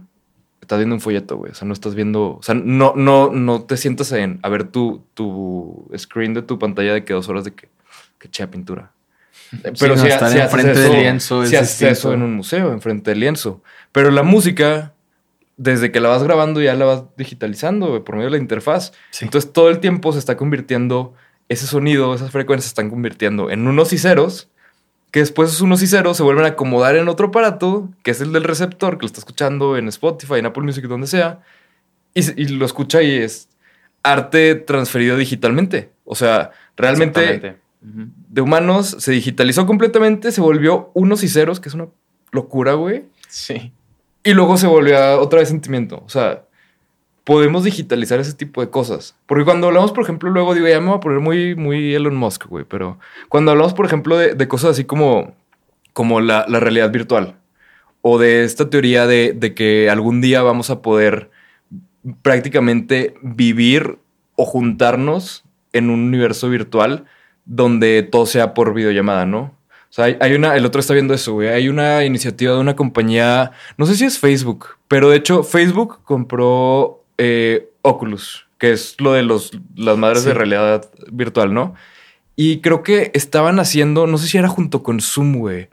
[0.61, 1.51] estás viendo un folleto, güey.
[1.51, 2.37] O sea, no estás viendo.
[2.37, 6.57] O sea, no, no, no te sientas en a ver tu, tu screen de tu
[6.59, 7.69] pantalla de que dos horas de que,
[8.19, 8.91] que chea pintura.
[9.79, 11.91] Pero no, si, si haces enfrente del lienzo es si haces distinto.
[11.93, 13.61] eso en un museo, enfrente del lienzo.
[13.91, 14.93] Pero la música,
[15.57, 18.93] desde que la vas grabando, ya la vas digitalizando güey, por medio de la interfaz.
[19.11, 19.25] Sí.
[19.25, 21.13] Entonces todo el tiempo se está convirtiendo,
[21.47, 24.49] ese sonido, esas frecuencias se están convirtiendo en unos y ceros,
[25.11, 28.21] que después esos unos y ceros se vuelven a acomodar en otro aparato, que es
[28.21, 31.41] el del receptor, que lo está escuchando en Spotify, en Apple Music, donde sea,
[32.13, 33.47] y, y lo escucha y es
[34.03, 35.91] arte transferido digitalmente.
[36.03, 41.75] O sea, realmente de humanos se digitalizó completamente, se volvió unos y ceros, que es
[41.75, 41.87] una
[42.31, 43.05] locura, güey.
[43.27, 43.71] Sí.
[44.25, 46.01] Y luego se volvió otra vez sentimiento.
[46.03, 46.45] O sea,
[47.23, 49.15] podemos digitalizar ese tipo de cosas.
[49.27, 52.15] Porque cuando hablamos, por ejemplo, luego digo, ya me voy a poner muy, muy Elon
[52.15, 52.65] Musk, güey.
[52.67, 52.97] Pero
[53.29, 55.35] cuando hablamos, por ejemplo, de, de cosas así como,
[55.93, 57.35] como la, la realidad virtual.
[58.01, 61.29] O de esta teoría de, de que algún día vamos a poder
[62.23, 63.99] prácticamente vivir
[64.35, 67.05] o juntarnos en un universo virtual
[67.45, 69.55] donde todo sea por videollamada, ¿no?
[69.95, 71.47] O sea, hay, hay una, el otro está viendo eso, güey.
[71.47, 75.99] Hay una iniciativa de una compañía, no sé si es Facebook, pero de hecho Facebook
[76.03, 80.27] compró eh, Oculus, que es lo de los, las madres Sí.
[80.27, 81.75] de realidad virtual, ¿no?
[82.35, 85.69] Y creo que estaban haciendo, no sé si era junto con Zoom, güey,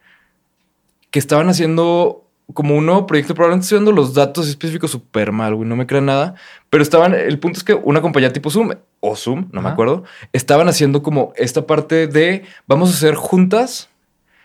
[1.11, 5.57] que estaban haciendo como un nuevo proyecto, probablemente estoy dando los datos específicos súper mal,
[5.57, 6.37] güey, no me crean nada,
[6.71, 10.05] pero estaban, el punto es que una compañía tipo Zoom, o Zoom, no me acuerdo,
[10.33, 13.89] estaban haciendo como esta parte de, vamos a hacer juntas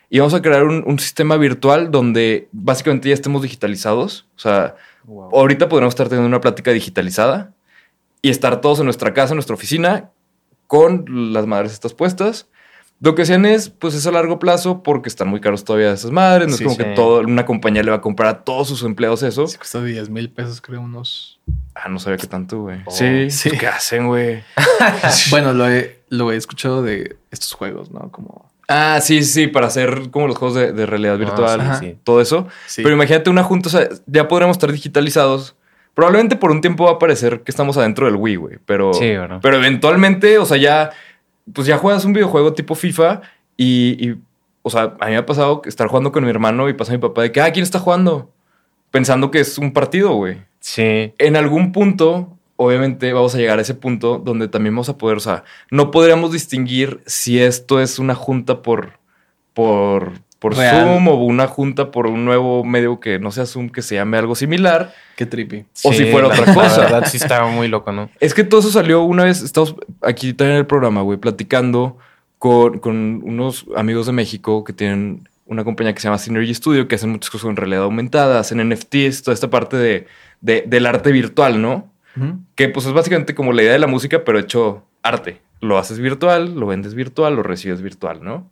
[0.09, 4.75] y vamos a crear un, un sistema virtual donde básicamente ya estemos digitalizados, o sea,
[5.05, 5.29] Wow.
[5.33, 7.53] ahorita podríamos estar teniendo una plática digitalizada
[8.21, 10.09] y estar todos en nuestra casa, en nuestra oficina,
[10.67, 12.49] con las madres estas puestas.
[12.99, 16.11] Lo que hacían es, pues es a largo plazo porque están muy caros todavía esas
[16.11, 16.49] madres.
[16.49, 16.83] No Sí, es como sí.
[16.83, 19.47] que todo, una compañía le va a comprar a todos sus empleados eso.
[19.47, 21.39] Sí, cuesta 10 mil pesos, creo, unos.
[21.75, 22.81] Ah, no sabía que tanto, güey.
[22.85, 23.51] Oh, sí, sí.
[23.51, 24.43] ¿Qué hacen, güey?
[25.29, 28.11] bueno, lo he, lo he escuchado de estos juegos, ¿no?
[28.11, 28.51] Como.
[28.67, 31.79] Ah, sí, sí, para hacer como los juegos de, de realidad virtual, Ah, Ajá.
[31.79, 31.97] sí, sí.
[32.03, 32.47] todo eso.
[32.65, 32.83] Sí.
[32.83, 35.55] Pero imagínate una junta, o sea, ya podremos estar digitalizados.
[35.93, 38.57] Probablemente por un tiempo va a parecer que estamos adentro del Wii, güey.
[38.65, 38.91] Pero,
[39.41, 40.91] pero eventualmente, o sea, ya,
[41.53, 43.21] pues ya juegas un videojuego tipo FIFA
[43.55, 44.15] y, y,
[44.61, 46.97] o sea, a mí me ha pasado estar jugando con mi hermano y pasa mi
[46.99, 48.29] papá de que, ah, ¿quién está jugando?
[48.91, 50.37] Pensando que es un partido, güey.
[50.59, 51.13] Sí.
[51.17, 55.17] En algún punto, obviamente, vamos a llegar a ese punto donde también vamos a poder,
[55.17, 58.99] o sea, no podríamos distinguir si esto es una junta por,
[59.53, 60.85] por, por Real.
[60.85, 64.17] Zoom o una junta por un nuevo medio que no sea Zoom, que se llame
[64.17, 64.93] algo similar.
[65.15, 65.65] Qué trippy.
[65.83, 66.77] O si fuera la- otra cosa.
[66.77, 68.09] La verdad sí estaba muy loco, ¿no?
[68.19, 71.97] Es que todo eso salió una vez, estamos aquí también en el programa, güey, platicando
[72.37, 76.87] con, con unos amigos de México que tienen una compañía que se llama Synergy Studio,
[76.87, 80.05] que hacen muchas cosas en realidad aumentada, hacen NFTs, toda esta parte de,
[80.41, 81.89] de- del arte virtual, ¿no?
[82.55, 85.41] Que pues es básicamente como la idea de la música, pero hecho arte.
[85.59, 88.49] Lo haces virtual, lo vendes virtual, lo recibes virtual, ¿no?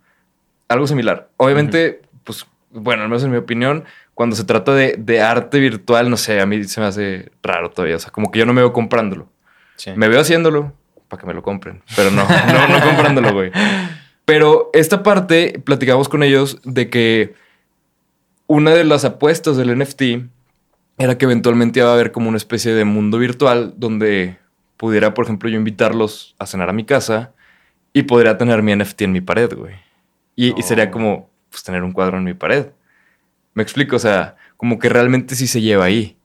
[0.68, 1.30] Algo similar.
[1.38, 6.10] Obviamente, pues, bueno, al menos en mi opinión, cuando se trata de, de arte virtual,
[6.10, 7.96] no sé, a mí se me hace raro todavía.
[7.98, 9.28] O sea, como que yo no me veo comprándolo.
[9.76, 9.92] Sí.
[9.96, 10.74] Me veo haciéndolo
[11.08, 13.52] para que me lo compren, pero no, no, no comprándolo, güey.
[14.26, 17.36] Pero esta parte, platicamos con ellos de que
[18.48, 20.02] una de las apuestas del NFT
[20.98, 24.38] era que eventualmente iba a haber como una especie de mundo virtual donde
[24.78, 27.34] pudiera, por ejemplo, yo invitarlos a cenar a mi casa
[27.94, 29.76] y podría tener mi NFT en mi pared, güey.
[30.36, 30.92] Y, y sería Oh.
[30.92, 32.68] como, pues, tener un cuadro en mi pared.
[33.54, 36.18] Me explico, o sea, como que realmente sí se lleva ahí.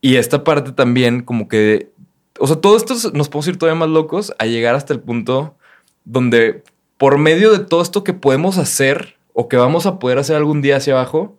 [0.00, 1.90] Y esta parte también, como que,
[2.38, 5.56] o sea, todo esto nos podemos ir todavía más locos a llegar hasta el punto
[6.04, 6.62] donde
[6.98, 10.62] por medio de todo esto que podemos hacer o que vamos a poder hacer algún
[10.62, 11.38] día hacia abajo,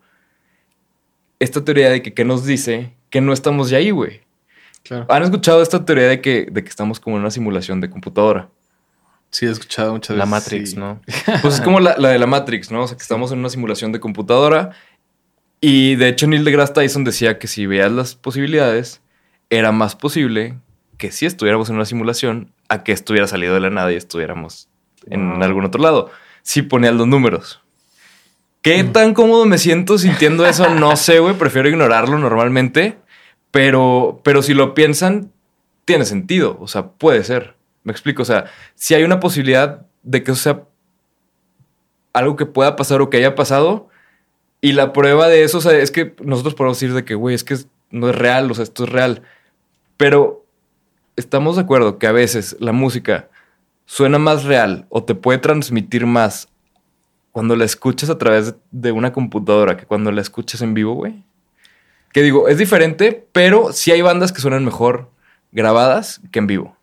[1.40, 4.22] esta teoría de que qué nos dice que no estamos ya ahí, güey.
[4.84, 5.06] Claro.
[5.10, 8.50] ¿Han escuchado esta teoría de que, de que estamos como en una simulación de computadora?
[9.32, 10.44] Sí, he escuchado muchas La veces.
[10.44, 10.78] Matrix, sí.
[10.78, 11.02] ¿no?
[11.42, 12.84] Pues es como la, la de la Matrix, ¿no?
[12.84, 14.72] O sea, que estamos en una simulación de computadora.
[15.60, 19.02] Y de hecho, Neil deGrasse Tyson decía que si veas las posibilidades,
[19.50, 20.58] era más posible
[20.98, 24.70] que si estuviéramos en una simulación a que estuviera salido de la nada y estuviéramos
[25.08, 25.44] en Wow.
[25.44, 26.12] algún otro lado.
[26.44, 27.62] Si ponías los números.
[28.66, 30.68] ¿Qué tan cómodo me siento sintiendo eso?
[30.72, 31.38] No sé, güey.
[31.38, 32.98] Prefiero ignorarlo normalmente.
[33.52, 35.32] Pero, pero si lo piensan,
[35.86, 36.58] tiene sentido.
[36.60, 37.56] O sea, puede ser.
[37.84, 38.24] Me explico.
[38.24, 40.64] O sea, si hay una posibilidad de que eso sea
[42.12, 43.90] algo que pueda pasar o que haya pasado.
[44.62, 47.36] Y la prueba de eso, o sea, es que nosotros podemos decir de que, güey,
[47.36, 47.58] es que
[47.92, 49.22] no es real, o sea, esto es real.
[49.96, 50.44] Pero
[51.16, 53.30] estamos de acuerdo que a veces la música
[53.86, 56.50] suena más real o te puede transmitir más
[57.36, 61.22] cuando la escuchas a través de una computadora que cuando la escuchas en vivo, güey.
[62.14, 65.10] Que digo, es diferente, pero sí hay bandas que suenan mejor
[65.52, 66.78] grabadas que en vivo.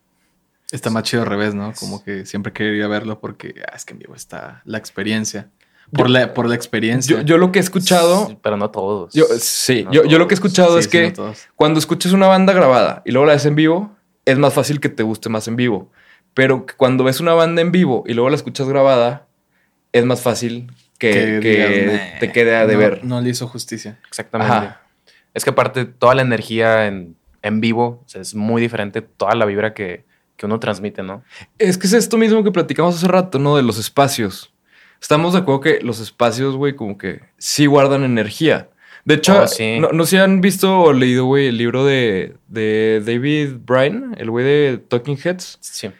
[0.70, 1.72] Está más chido al revés, ¿no?
[1.72, 5.48] Como que siempre quería verlo porque ah, es que en vivo está la experiencia.
[5.90, 7.16] Por, Yo- la, por la experiencia.
[7.16, 9.14] Yo, yo lo que he escuchado, Sí, Pero no todos.
[9.14, 11.78] yo, sí, No yo, yo lo que he escuchado Sí, es sí, que no cuando
[11.78, 13.90] escuchas una banda grabada y luego la ves en vivo,
[14.26, 15.90] es más fácil que te guste más en vivo.
[16.34, 19.28] Pero cuando ves una banda en vivo y luego la escuchas grabada,
[19.92, 21.10] es más fácil que,
[21.42, 23.04] que digas, "Nah, te quede a deber.
[23.04, 23.98] No, le hizo justicia.
[24.08, 24.52] Exactamente.
[24.54, 24.82] Ajá.
[25.34, 29.34] Es que aparte, toda la energía en, en vivo o sea, es muy diferente, toda
[29.34, 30.04] la vibra que,
[30.36, 31.22] que uno transmite, ¿no?
[31.58, 33.56] Es que es esto mismo que platicamos hace rato, ¿no?
[33.56, 34.52] De los espacios.
[35.00, 38.68] Estamos de acuerdo que los espacios, güey, como que sí guardan energía.
[39.04, 39.80] De hecho, Oh, sí.
[39.80, 44.14] no, no sé si han visto o leído, güey, el libro de, de David Bryan,
[44.16, 45.58] el güey de Talking Heads.
[45.60, 45.90] Sí.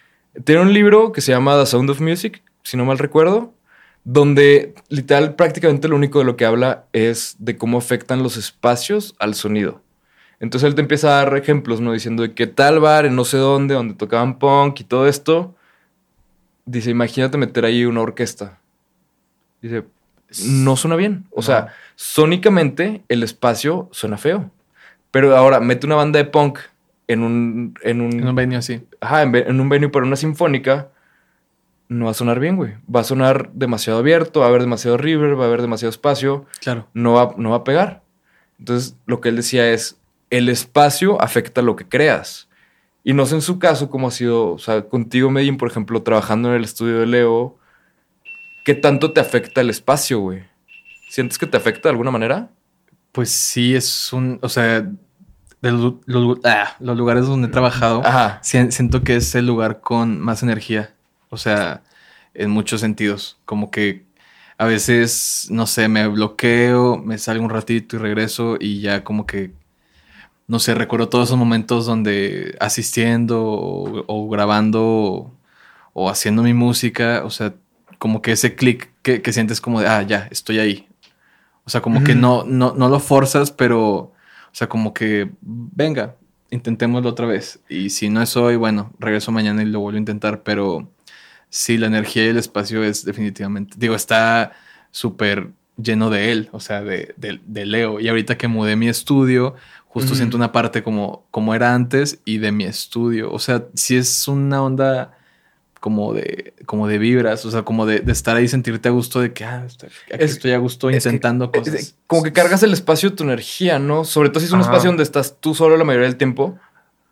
[0.44, 3.52] Tiene un libro que se llama The Sound of Music, si no mal recuerdo,
[4.04, 9.14] donde literal prácticamente lo único de lo que habla es de cómo afectan los espacios
[9.18, 9.80] al sonido.
[10.40, 11.92] Entonces él te empieza a dar ejemplos, ¿no?
[11.92, 15.54] Diciendo de que tal bar en no sé dónde, donde tocaban punk y todo esto.
[16.64, 18.58] Dice, imagínate meter ahí una orquesta.
[19.60, 19.84] Dice,
[20.48, 21.26] no suena bien.
[21.30, 21.42] O No.
[21.42, 24.50] sea, sónicamente el espacio suena feo.
[25.12, 26.58] Pero ahora mete una banda de punk
[27.06, 28.80] en un, en un, En un venue así.
[29.00, 30.88] ajá, en, en un venue para una sinfónica,
[31.92, 32.74] no va a sonar bien, güey.
[32.94, 36.46] Va a sonar demasiado abierto, va a haber demasiado river, va a haber demasiado espacio,
[36.60, 36.88] Claro.
[36.94, 38.02] no va, no va a pegar.
[38.58, 39.98] Entonces, lo que él decía es,
[40.30, 42.48] el espacio afecta lo que creas.
[43.04, 46.02] Y no sé en su caso cómo ha sido, o sea, contigo, Medellín, por ejemplo,
[46.02, 47.58] trabajando en el estudio de Leo,
[48.64, 50.44] ¿qué tanto te afecta el espacio, güey?
[51.10, 52.50] ¿Sientes que te afecta de alguna manera?
[53.10, 54.38] Pues sí, es un.
[54.40, 58.38] O sea, de los, los- ah, los lugares donde he trabajado, Ajá.
[58.42, 60.94] siento que es el lugar con más energía.
[61.32, 61.82] O sea,
[62.34, 63.38] en muchos sentidos.
[63.46, 64.04] Como que
[64.58, 69.26] a veces, no sé, me bloqueo, me salgo un ratito y regreso y ya como
[69.26, 69.52] que,
[70.46, 75.32] no sé, recuerdo todos esos momentos donde asistiendo o, grabando
[75.94, 77.54] o, haciendo mi música, o sea,
[77.98, 80.88] como que ese clic que, sientes como de, ah, ya, estoy ahí.
[81.64, 84.14] O sea, como que no, no, no lo forzas, pero, o
[84.52, 86.16] sea, como que, venga,
[86.50, 87.60] intentémoslo otra vez.
[87.70, 90.88] Y si no es hoy, bueno, regreso mañana y lo vuelvo a intentar, pero
[91.52, 94.52] sí, la energía y el espacio es definitivamente, digo, está
[94.90, 98.00] súper lleno de él, o sea, de, de, Leo.
[98.00, 99.54] Y ahorita que mudé mi estudio,
[99.86, 103.30] justo siento una parte como, como era antes y de mi estudio.
[103.30, 105.12] O sea, sí es una onda
[105.78, 109.34] como de, como de vibras, o sea, como de, estar ahí, sentirte a gusto de
[109.34, 109.66] que ah,
[110.08, 111.96] estoy a gusto intentando cosas.
[112.06, 114.04] como que cargas el espacio tu energía, ¿no?
[114.04, 116.58] Sobre todo si es un espacio donde estás tú solo la mayoría del tiempo.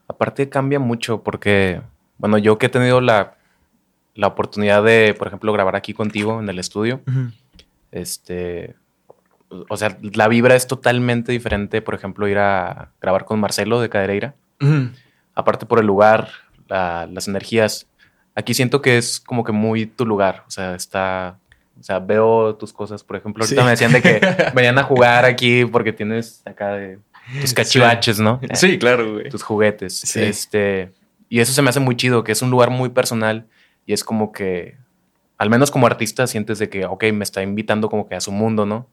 [0.08, 1.82] Aparte cambia mucho porque,
[2.16, 3.36] bueno, yo que he tenido la,
[4.20, 7.00] la oportunidad de, por ejemplo, grabar aquí contigo en el estudio,
[7.90, 8.74] este,
[9.48, 13.88] o sea, la vibra es totalmente diferente, por ejemplo, ir a grabar con Marcelo de
[13.88, 14.34] Cadereira.
[15.34, 16.28] Aparte por el lugar,
[16.68, 17.86] las energías.
[18.34, 20.44] Aquí siento que es como que muy tu lugar.
[20.46, 21.38] O sea, está.
[21.78, 23.02] O sea, veo tus cosas.
[23.02, 24.20] Por ejemplo, ahorita me decían de que
[24.54, 26.98] venían a jugar aquí porque tienes acá de
[27.40, 28.38] tus cachivaches, ¿no?
[28.52, 29.30] Sí, claro, güey.
[29.30, 30.14] Tus juguetes.
[30.14, 30.92] Este.
[31.30, 33.46] Y eso se me hace muy chido, que es un lugar muy personal
[33.90, 34.76] y es como que
[35.36, 38.30] al menos como artista sientes de que, ok, me está invitando como que a su
[38.30, 38.86] mundo, ¿no?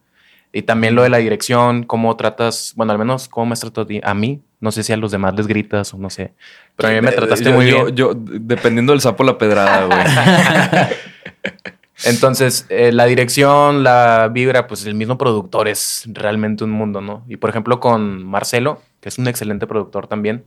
[0.51, 3.87] Y también lo de la dirección, cómo tratas, bueno, al menos cómo me has tratado
[4.01, 4.41] a mí.
[4.59, 6.33] No sé si a los demás les gritas o no sé.
[6.75, 7.95] Pero a mí me trataste muy bien.
[7.95, 9.99] Yo, dependiendo del sapo, la pedrada, güey.
[12.05, 17.23] Entonces, eh, la dirección, la vibra, pues el mismo productor es realmente un mundo, ¿no?
[17.27, 20.45] Y por ejemplo, con Marcelo, que es un excelente productor también,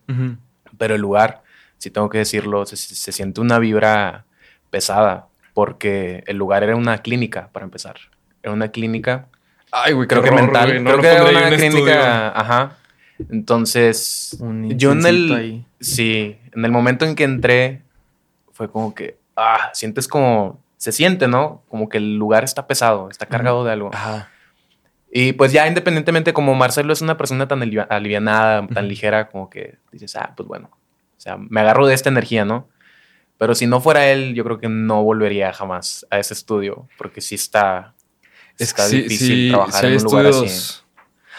[0.77, 1.45] pero el lugar,
[1.79, 4.25] si tengo que decirlo, se siente una vibra
[4.71, 7.97] pesada porque el lugar era una clínica, para empezar.
[8.43, 9.27] Era una clínica.
[9.71, 10.83] Ay, güey, creo que mental.
[10.83, 12.29] creo que era una clínica.
[12.31, 12.77] Ajá.
[13.31, 15.65] Entonces, yo en el.
[15.81, 17.83] Sí, en el momento en que entré,
[18.53, 19.19] fue como que.
[19.37, 20.63] Ah, sientes como.
[20.77, 21.63] Se siente, ¿no?
[21.69, 23.91] Como que el lugar está pesado, está cargado de algo.
[23.93, 24.31] Ajá.
[25.13, 29.77] Y pues ya independientemente, como Marcelo es una persona tan alivianada, tan ligera, como que
[29.93, 30.71] dices, ah, pues bueno.
[30.73, 32.69] O sea, me agarro de esta energía, ¿no?
[33.41, 37.23] Pero si no fuera él, yo creo que no volvería jamás a ese estudio, porque
[37.23, 37.95] sí está,
[38.59, 40.83] está difícil trabajar en un lugar así.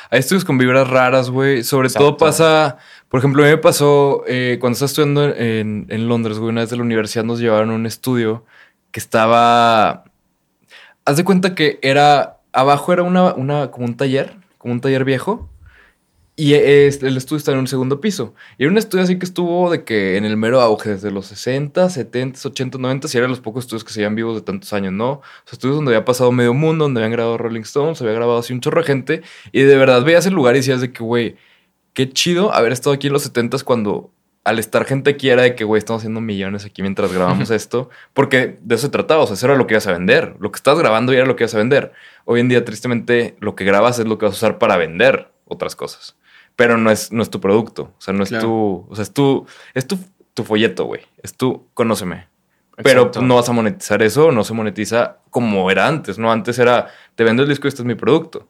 [0.09, 1.61] Hay estudios con vibras raras, güey.
[1.63, 6.07] Sobre todo pasa, por ejemplo, a mí me pasó eh, cuando estaba estudiando en, en,
[6.07, 8.45] Londres, güey, una vez de la universidad nos llevaron a un estudio
[8.89, 10.05] que estaba...
[11.05, 12.39] Haz de cuenta que era...
[12.51, 15.50] Abajo era una, una, como un taller, como un taller viejo.
[16.41, 18.33] Y el estudio está en un segundo piso.
[18.57, 21.27] Y era un estudio así que estuvo de que en el mero auge, desde los
[21.27, 24.73] 60, 70, 80, 90, y eran los pocos estudios que se habían vivos de tantos
[24.73, 25.11] años, ¿no?
[25.11, 28.39] O sea, estudios donde había pasado medio mundo, donde habían grabado Rolling Stones, había grabado
[28.39, 29.21] así un chorro de gente.
[29.51, 31.35] Y de verdad veías el lugar y decías de que, güey,
[31.93, 34.11] qué chido haber estado aquí en los 70 cuando
[34.43, 37.91] al estar gente aquí era de que, güey, estamos haciendo millones aquí mientras grabamos esto.
[38.15, 40.37] Porque de eso se trataba, o sea, eso era lo que ibas a vender.
[40.39, 41.91] Lo que estás grabando ya era lo que ibas a vender.
[42.25, 45.29] Hoy en día, tristemente, lo que grabas es lo que vas a usar para vender
[45.45, 46.15] otras cosas
[46.61, 47.91] pero no es, no es tu producto.
[47.97, 48.85] O sea, no es tu.
[48.87, 49.47] O sea, es tu.
[49.73, 49.97] Es tu,
[50.35, 51.01] tu folleto, güey.
[51.23, 51.67] Es tu.
[51.73, 52.27] Conóceme.
[52.83, 56.31] Pero no vas a monetizar eso, no se monetiza como era antes, ¿no?
[56.31, 58.47] Antes era, te vendo el disco y este es mi producto.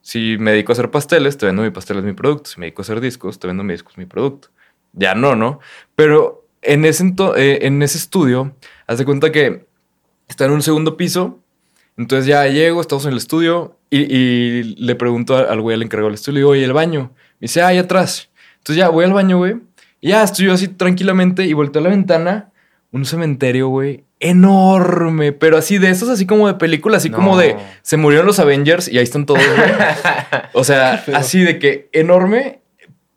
[0.00, 2.48] Si me dedico a hacer pasteles, te vendo mi pastel, es mi producto.
[2.48, 4.48] Si me dedico a hacer discos, te vendo mi disco, es mi producto.
[4.92, 5.60] Ya no, ¿no?
[5.94, 7.04] Pero en ese,
[7.36, 8.54] eh, en ese estudio,
[8.86, 9.66] haz de cuenta que
[10.28, 11.40] está en un segundo piso.
[11.96, 16.14] Entonces ya llego, estamos en el estudio y, le pregunto al güey al encargado del
[16.14, 17.12] estudio, le digo, oye, el baño.
[17.40, 18.28] Me dice, ah, ahí atrás.
[18.58, 19.56] Entonces ya voy al baño, güey.
[20.00, 22.50] Y ya estoy yo así tranquilamente y volteo a la ventana.
[22.92, 24.04] Un cementerio, güey.
[24.18, 28.38] Enorme, pero así de esos, así como de película, así como de se murieron los
[28.38, 29.70] Avengers y ahí están todos, güey.
[30.52, 32.60] o sea, así de que enorme.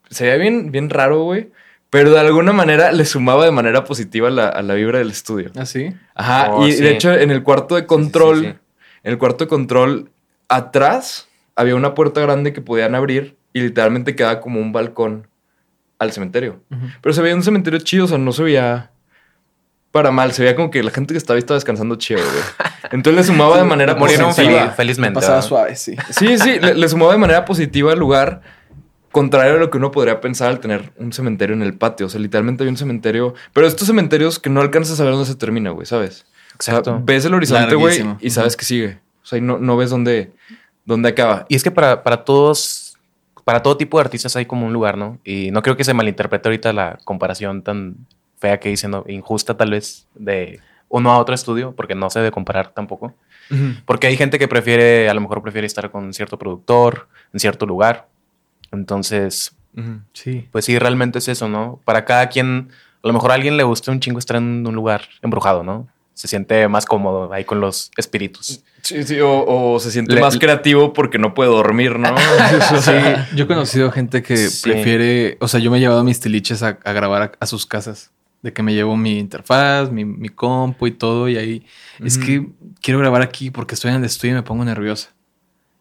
[0.08, 1.50] Se veía bien, bien raro, güey.
[1.90, 5.50] Pero de alguna manera le sumaba de manera positiva la, a la vibra del estudio.
[5.56, 5.92] ¿Ah, sí?
[6.14, 6.54] Ajá.
[6.54, 8.58] Oh, y de hecho, en el cuarto de control, en
[9.02, 10.10] el cuarto de control,
[10.48, 15.28] atrás había una puerta grande que podían abrir y literalmente quedaba como un balcón
[15.98, 16.60] al cementerio.
[17.00, 18.90] Pero se veía un cementerio chido, o sea, no se veía
[19.92, 22.42] para mal, se veía como que la gente que estaba ahí estaba descansando chido, güey.
[22.90, 24.70] Entonces le sumaba de manera positiva.
[24.76, 25.14] felizmente.
[25.14, 25.96] Pasaba suave, sí.
[26.10, 28.42] Sí, sí, le, sumaba de manera positiva al lugar,
[29.12, 32.06] contrario a lo que uno podría pensar al tener un cementerio en el patio.
[32.06, 35.26] O sea, literalmente había un cementerio, pero estos cementerios que no alcanzas a ver dónde
[35.26, 36.26] se termina, güey, ¿sabes?
[36.56, 37.00] Exacto.
[37.04, 38.98] ves el horizonte, güey, y sabes que sigue.
[39.22, 40.32] O sea, no, no ves dónde,
[40.84, 41.46] dónde acaba.
[41.48, 42.83] Y es que para, para todos
[43.44, 45.18] para todo tipo de artistas hay como un lugar, ¿no?
[45.24, 47.96] Y no creo que se malinterprete ahorita la comparación tan
[48.38, 49.04] fea que dicen, ¿no?
[49.06, 53.14] injusta tal vez, de o no a otro estudio, porque no se debe comparar tampoco.
[53.84, 57.66] Porque hay gente que prefiere, a lo mejor prefiere estar con cierto productor, en cierto
[57.66, 58.08] lugar.
[58.72, 59.56] Entonces,
[60.12, 60.48] sí.
[60.50, 61.80] Pues sí, realmente es eso, ¿no?
[61.84, 62.70] Para cada quien,
[63.02, 65.88] a lo mejor a alguien le gusta un chingo estar en un lugar embrujado, ¿no?
[66.14, 68.62] Se siente más cómodo ahí con los espíritus.
[68.82, 72.14] Sí, sí, o, se siente más creativo porque no puede dormir, ¿no?
[72.80, 72.92] sí,
[73.34, 76.72] yo he conocido gente que prefiere, o sea, yo me he llevado mis tiliches a,
[76.72, 78.10] grabar a, sus casas,
[78.42, 81.66] de que me llevo mi interfaz, mi, mi compu y todo, y ahí
[82.04, 82.46] es que
[82.82, 85.14] quiero grabar aquí porque estoy en el estudio y me pongo nerviosa.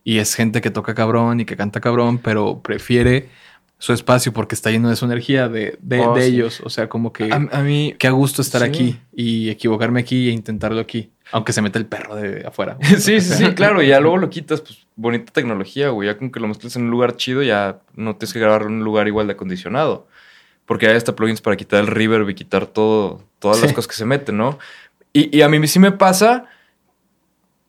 [0.06, 3.30] Y es gente que toca cabrón y que canta cabrón, pero prefiere
[3.84, 6.62] su espacio porque está lleno de su energía de, de, oh, ellos.
[6.62, 10.32] O sea, como que a, mí qué a gusto estar aquí y equivocarme aquí e
[10.32, 12.78] intentarlo aquí, aunque se mete el perro de afuera.
[12.82, 13.84] sí, sí, sí, claro.
[13.84, 16.08] Y ya luego lo quitas, pues bonita tecnología, güey.
[16.08, 18.72] Ya con que lo mezcles en un lugar chido, ya no tienes que grabar en
[18.72, 20.08] un lugar igual de acondicionado.
[20.66, 23.96] Porque hay hasta plugins para quitar el reverb y quitar todo, todas las cosas que
[23.96, 24.60] se meten, ¿no?
[25.12, 26.48] Y, y a mí sí me pasa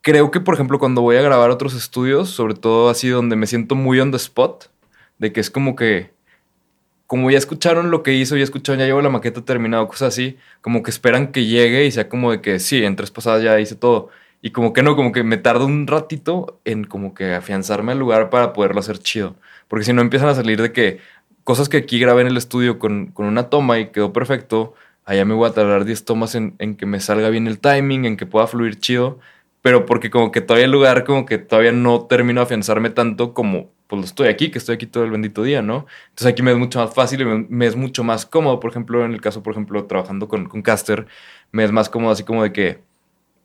[0.04, 3.46] creo que, por ejemplo, cuando voy a grabar otros estudios, sobre todo así donde me
[3.46, 4.66] siento muy on the spot,
[5.18, 6.12] de que es como que,
[7.06, 10.38] como ya escucharon lo que hizo, ya escucharon, ya llevo la maqueta terminada, cosas así,
[10.60, 13.58] como que esperan que llegue y sea como de que sí, en tres pasadas ya
[13.60, 14.10] hice todo.
[14.42, 17.98] Y como que no, como que me tardo un ratito en como que afianzarme al
[17.98, 19.36] lugar para poderlo hacer chido.
[19.68, 20.98] Porque si no empiezan a salir de que
[21.44, 24.74] cosas que aquí grabé en el estudio con, con una toma y quedó perfecto,
[25.06, 28.04] allá me voy a tardar 10 tomas en, en, que me salga bien el timing,
[28.04, 29.18] en que pueda fluir chido
[29.64, 33.32] pero porque como que todavía el lugar como que todavía no termino de afianzarme tanto
[33.32, 35.86] como pues estoy aquí, que estoy aquí todo el bendito día, ¿no?
[36.10, 39.04] Entonces aquí me es mucho más fácil y me, es mucho más cómodo, por ejemplo,
[39.04, 41.06] en el caso, por ejemplo, trabajando con, con Caster,
[41.52, 42.80] me es más cómodo así como de que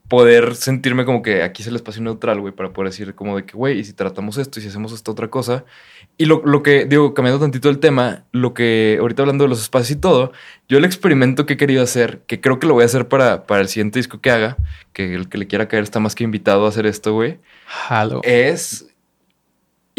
[0.09, 3.45] poder sentirme como que aquí es el espacio neutral, güey, para poder decir como de
[3.45, 5.65] que, güey, y si tratamos esto y si hacemos esta otra cosa.
[6.17, 9.61] Y lo, lo, que, digo, cambiando tantito el tema, lo que ahorita hablando de los
[9.61, 10.33] espacios y todo,
[10.67, 13.45] yo el experimento que he querido hacer, que creo que lo voy a hacer para,
[13.45, 14.57] para el siguiente disco que haga,
[14.93, 17.37] que el que le quiera caer está más que invitado a hacer esto, güey,
[18.23, 18.88] es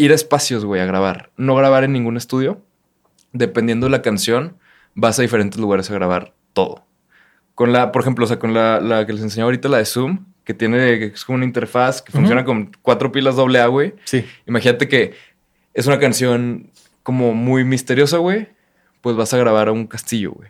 [0.01, 1.29] ir a espacios, güey, a grabar.
[1.37, 2.61] No grabar en ningún estudio.
[3.33, 4.57] Dependiendo de la canción,
[4.95, 6.85] vas a diferentes lugares a grabar todo.
[7.55, 10.25] Con la, por ejemplo, o sea, con la, que les enseñé ahorita, la de Zoom,
[10.43, 13.93] que tiene, es como una interfaz que funciona con cuatro pilas doble A, güey.
[14.05, 14.25] Sí.
[14.47, 15.13] Imagínate que
[15.73, 16.71] es una canción
[17.03, 18.47] como muy misteriosa, güey.
[19.01, 20.49] Pues vas a grabar a un castillo, güey.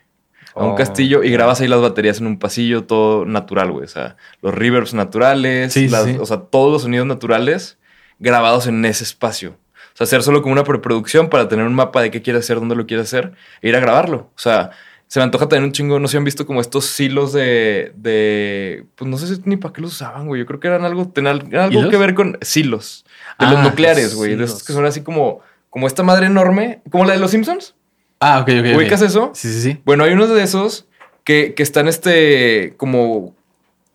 [0.56, 3.84] A un oh, castillo y grabas ahí las baterías en un pasillo, todo natural, güey.
[3.84, 6.18] O sea, los reverbs naturales, sí, sí.
[6.20, 7.78] o sea, todos los sonidos naturales
[8.22, 9.58] grabados en ese espacio.
[9.94, 12.60] O sea, hacer solo como una preproducción para tener un mapa de qué quieres hacer,
[12.60, 14.30] dónde lo quieres hacer e ir a grabarlo.
[14.36, 14.72] O sea,
[15.08, 17.92] se me antoja tener un chingo, no sé si han visto como estos silos de,
[17.98, 20.40] de pues no sé ni para qué los usaban, güey.
[20.40, 23.04] Yo creo que eran algo, tenían algo que ver con silos
[23.38, 24.36] de los ah, nucleares, güey.
[24.36, 27.76] De estos que son así como, como esta madre enorme, como la de los Simpsons.
[28.22, 28.78] Ah, ok, ok.
[28.78, 29.32] ¿Ubicas eso?
[29.34, 29.82] Sí, sí, sí.
[29.84, 30.88] Bueno, hay unos de esos
[31.24, 33.36] que, que están este, como,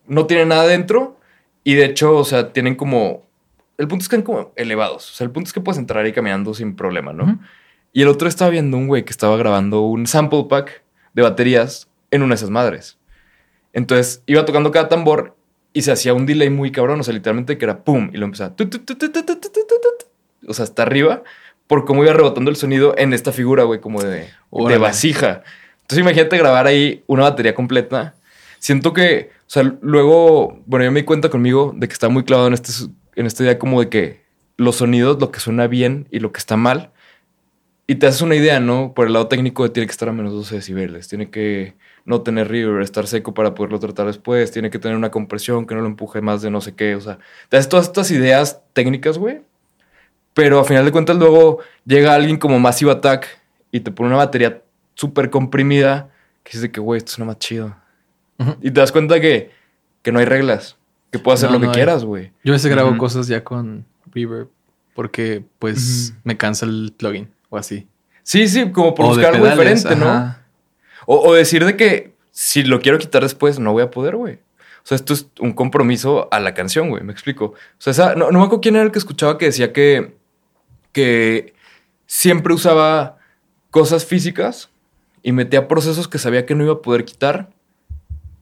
[0.07, 1.19] no tienen nada dentro
[1.65, 3.26] y de hecho, o sea, tienen como,
[3.79, 5.11] el punto es que están como elevados.
[5.11, 7.39] O sea, el punto es que puedes entrar ahí caminando sin problema, ¿no?
[7.93, 10.83] Y el otro estaba viendo un güey que estaba grabando un sample pack
[11.15, 12.99] de baterías en una de esas madres.
[13.73, 15.37] Entonces iba tocando cada tambor
[15.73, 18.25] y se hacía un delay muy cabrón, o sea, literalmente que era pum y lo
[18.25, 18.55] empezaba.
[20.47, 21.23] O sea, hasta arriba,
[21.67, 25.43] por cómo iba rebotando el sonido en esta figura, güey, como de, de vasija.
[25.83, 28.15] Entonces imagínate grabar ahí una batería completa.
[28.59, 32.25] Siento que, o sea, luego, bueno, yo me di cuenta conmigo de que estaba muy
[32.25, 32.73] clavado en, este,
[33.17, 34.27] en esta idea como de que
[34.57, 36.93] los sonidos, lo que suena bien y lo que está mal,
[37.89, 38.95] y te haces una idea, ¿no?
[38.95, 41.75] Por el lado técnico tiene que estar a menos 12 decibeles, tiene que
[42.05, 45.75] no tener river, estar seco para poderlo tratar después, tiene que tener una compresión que
[45.75, 48.63] no lo empuje más de no sé qué, o sea, te haces todas estas ideas
[48.73, 49.41] técnicas, güey.
[50.35, 53.27] Pero a final de cuentas luego llega alguien como Massive Attack
[53.71, 54.63] y te pone una batería
[54.95, 56.11] súper comprimida
[56.43, 57.75] que dice que, güey, esto suena más chido.
[58.61, 59.51] Y te das cuenta que,
[60.03, 60.76] que no hay reglas,
[61.11, 62.33] que puedes hacer lo que quieras, güey.
[62.45, 64.49] Yo a veces grabo cosas ya con reverb
[64.95, 67.87] porque pues me cansa el plugin o así.
[68.23, 70.35] Sí, sí, como por buscar algo diferente, ¿no?
[71.07, 74.35] O, decir de que si lo quiero quitar después, no voy a poder, güey.
[74.35, 77.05] O sea, esto es un compromiso a la canción, güey.
[77.05, 77.55] Me explico.
[77.87, 80.17] O sea, no, me acuerdo quién era el que escuchaba que decía que,
[80.93, 81.55] que
[82.07, 83.19] siempre usaba
[83.71, 84.71] cosas físicas
[85.23, 87.51] y metía procesos que sabía que no iba a poder quitar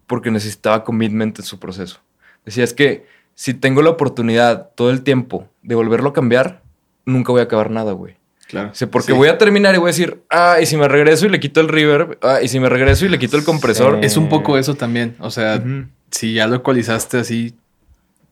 [0.07, 2.01] porque necesitaba commitment en su proceso.
[2.45, 6.63] Decía, es que si tengo la oportunidad todo el tiempo de volverlo a cambiar,
[7.05, 8.17] nunca voy a acabar nada, güey.
[8.47, 8.73] Claro.
[8.91, 11.41] porque voy a terminar y voy a decir, ah, y si me regreso y le
[11.41, 14.05] quito el reverb, ah, y si me regreso y le quito el compresor.
[14.05, 15.17] Es un poco eso también.
[15.19, 15.63] O sea,
[16.11, 17.55] si ya lo ecualizaste así,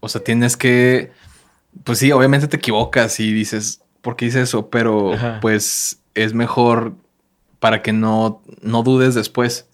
[0.00, 1.10] o sea, tienes que,
[1.84, 4.68] pues sí, obviamente te equivocas y dices, ¿por qué hice eso?
[4.68, 6.94] Pero pues es mejor
[7.58, 9.66] para que no, no dudes después.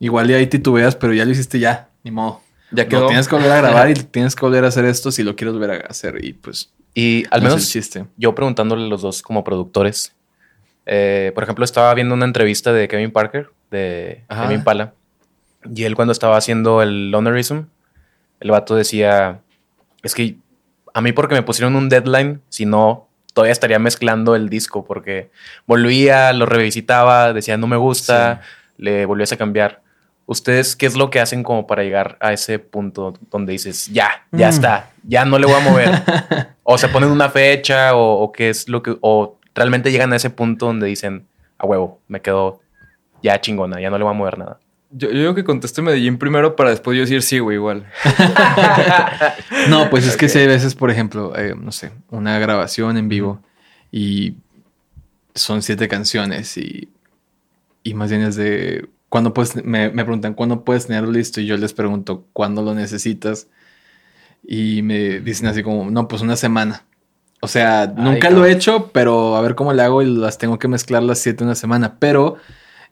[0.00, 1.90] Igual y ahí titubeas, pero ya lo hiciste ya.
[2.04, 2.40] ni modo.
[2.70, 3.06] Ya Lo quedó.
[3.08, 5.54] tienes que volver a grabar y tienes que volver a hacer esto si lo quieres
[5.54, 6.22] volver a hacer.
[6.24, 8.04] Y pues, Y al no menos el chiste.
[8.16, 10.14] yo preguntándole a los dos como productores.
[10.86, 14.48] eh, por ejemplo, estaba viendo una entrevista de Kevin Parker, de Ajá.
[14.48, 14.94] Kevin Pala.
[15.74, 17.62] Y él cuando estaba haciendo el Lonerism,
[18.40, 19.40] el vato decía,
[20.02, 20.36] es que
[20.94, 25.30] a mí porque me pusieron un deadline, si no, todavía estaría mezclando el disco porque
[25.66, 28.40] volvía, lo revisitaba, decía no me gusta,
[28.78, 29.82] le volvías a cambiar.
[30.30, 34.26] ¿Ustedes qué es lo que hacen como para llegar a ese punto donde dices, ya,
[34.30, 34.50] ya Mm.
[34.50, 35.90] está, ya no le voy a mover?
[36.64, 40.16] o se ponen una fecha o, o qué es lo que, o realmente llegan a
[40.16, 41.26] ese punto donde dicen,
[41.56, 42.60] a huevo, me quedo
[43.22, 44.60] ya chingona, ya no le voy a mover nada.
[44.90, 47.86] Yo, yo digo que conteste Medellín primero para después yo decir sí, güey, igual.
[49.68, 53.08] No, pues es que si hay veces, por ejemplo, eh, no sé, una grabación en
[53.08, 53.40] vivo
[53.90, 54.34] y
[55.34, 56.88] son siete canciones y,
[57.82, 61.46] y más bien es de cuándo puedes, me, me preguntan cuándo puedes tenerlo listo y
[61.46, 63.48] yo les pregunto cuándo lo necesitas
[64.46, 66.84] y me dicen así como, no, pues una semana.
[67.40, 68.50] O sea, nunca lo cabrón.
[68.50, 71.44] he hecho, pero a ver cómo le hago y las tengo que mezclar las siete
[71.44, 72.36] una semana, pero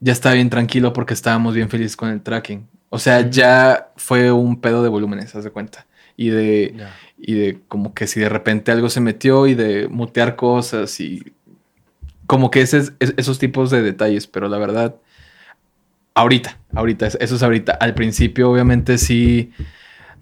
[0.01, 2.69] ya estaba bien tranquilo porque estábamos bien felices con el tracking.
[2.91, 5.87] O sea, ya fue un pedo de volúmenes, haz de cuenta.
[6.17, 6.77] Y de,
[7.19, 11.35] y de como que si de repente algo se metió y de mutear cosas y
[12.27, 14.97] como que ese, es- esos tipos de detalles, pero la verdad,
[16.17, 17.73] ahorita, ahorita, eso es ahorita.
[17.73, 19.53] Al principio obviamente sí,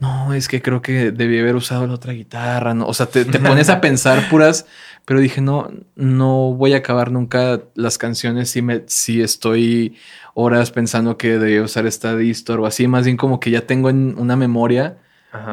[0.00, 2.86] no, es que creo que debí haber usado la otra guitarra, ¿no?
[2.86, 4.66] O sea, te, te pones a pensar puras,
[5.06, 9.96] pero dije, no, no voy a acabar nunca las canciones si, me, si estoy
[10.34, 13.88] horas pensando que debía usar esta distor o así, más bien como que ya tengo
[13.88, 14.98] en una memoria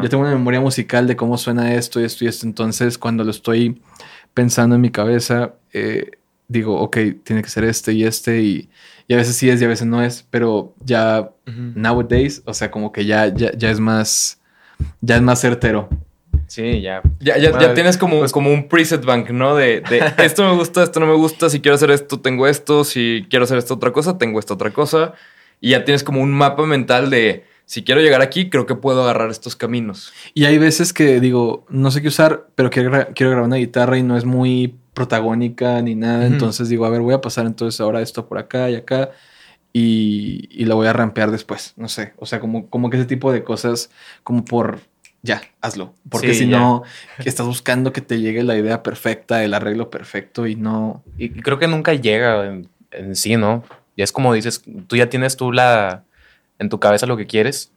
[0.01, 2.45] yo tengo una memoria musical de cómo suena esto y esto y esto.
[2.45, 3.81] Entonces, cuando lo estoy
[4.33, 6.11] pensando en mi cabeza, eh,
[6.47, 8.41] digo, ok, tiene que ser este y este.
[8.41, 8.69] Y,
[9.11, 10.25] y a veces sí es y a veces no es.
[10.29, 11.31] Pero ya
[11.75, 14.39] nowadays, o sea, como que ya, ya, ya es más.
[15.01, 15.89] Ya es más certero.
[16.47, 17.01] Sí, ya.
[17.19, 19.55] Ya, ya, ya Bueno, tienes como, pues- como un preset bank, ¿no?
[19.55, 22.83] De, de esto me gusta, esto no me gusta, si quiero hacer esto, tengo esto,
[22.85, 25.13] si quiero hacer esta otra cosa, tengo esta otra cosa.
[25.59, 29.03] Y ya tienes como un mapa mental de si quiero llegar aquí, creo que puedo
[29.03, 30.11] agarrar estos caminos.
[30.33, 33.57] Y hay veces que digo, no sé qué usar, pero quiero, gra- quiero grabar una
[33.57, 36.25] guitarra y no es muy protagónica ni nada.
[36.27, 39.11] Entonces digo, a ver, voy a pasar entonces ahora esto por acá y acá.
[39.73, 41.73] Y, y la voy a rampear después.
[41.77, 42.13] No sé.
[42.17, 43.89] O sea, como, como que ese tipo de cosas,
[44.23, 44.81] como por
[45.23, 45.93] ya, hazlo.
[46.09, 46.59] Porque Sí, si ya.
[46.59, 46.83] no,
[47.25, 51.03] estás buscando que te llegue la idea perfecta, el arreglo perfecto y no.
[51.17, 53.63] Y creo que nunca llega en, en sí, ¿no?
[53.95, 56.03] Ya es como dices, tú ya tienes tú la
[56.59, 57.71] en tu cabeza lo que quieres,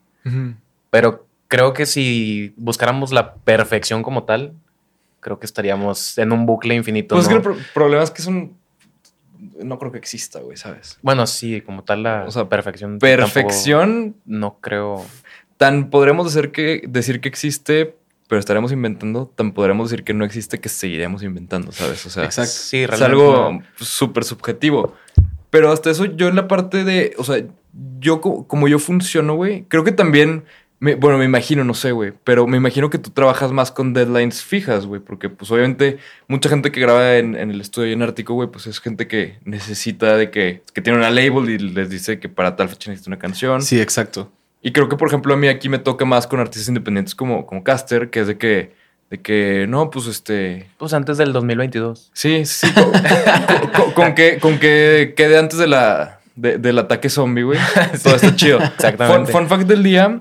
[0.90, 4.52] pero creo que si buscáramos la perfección como tal,
[5.24, 7.16] creo que estaríamos en un bucle infinito.
[7.16, 7.40] Pues es ¿no?
[7.42, 8.56] que el pro- problema es que es un...
[9.62, 10.98] No creo que exista, güey, ¿sabes?
[11.02, 12.98] Bueno, sí, como tal la O sea, perfección.
[12.98, 15.04] Perfección, no creo.
[15.56, 17.96] tan podremos decir que, decir que existe,
[18.28, 22.04] pero estaremos inventando, tan podremos decir que no existe, que seguiremos inventando, ¿sabes?
[22.06, 22.50] O sea, Exacto.
[22.52, 24.94] Sí, es algo súper subjetivo.
[25.50, 27.44] Pero hasta eso, yo en la parte de, o sea,
[28.00, 30.44] yo co- como yo funciono, güey, creo que también,
[30.84, 33.94] me- bueno, me imagino, no sé, güey, pero me imagino que tú trabajas más con
[33.94, 37.92] deadlines fijas, güey, porque pues obviamente mucha gente que graba en, en el estudio y
[37.94, 41.58] en Ártico, güey, pues es gente que necesita de que, que tiene una label y
[41.58, 43.62] les dice que para tal fecha necesita una canción.
[43.62, 44.30] Sí, exacto.
[44.62, 47.46] Y creo que, por ejemplo, a mí aquí me toca más con artistas independientes como,
[47.46, 48.74] como Caster, que es de que,
[49.10, 52.10] de que, no, pues este, Pues antes del 2022.
[52.14, 52.66] Sí, sí.
[52.72, 52.92] Con,
[53.72, 57.58] con- con que, con que quede antes de la, de- del ataque zombie, güey.
[58.02, 58.58] Todo está chido.
[58.62, 59.32] Exactamente.
[59.32, 60.20] Fun, fun fact del día: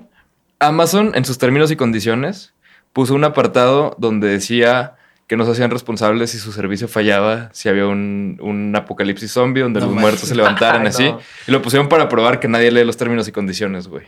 [0.58, 2.54] Amazon, en sus términos y condiciones,
[2.92, 4.94] puso un apartado donde decía
[5.26, 9.62] que no se hacían responsables si su servicio fallaba, si había un, un apocalipsis zombie
[9.62, 11.04] donde No los muertos se levantaran así.
[11.10, 11.20] no.
[11.46, 14.06] Y lo pusieron para probar que nadie lee los términos y condiciones, güey.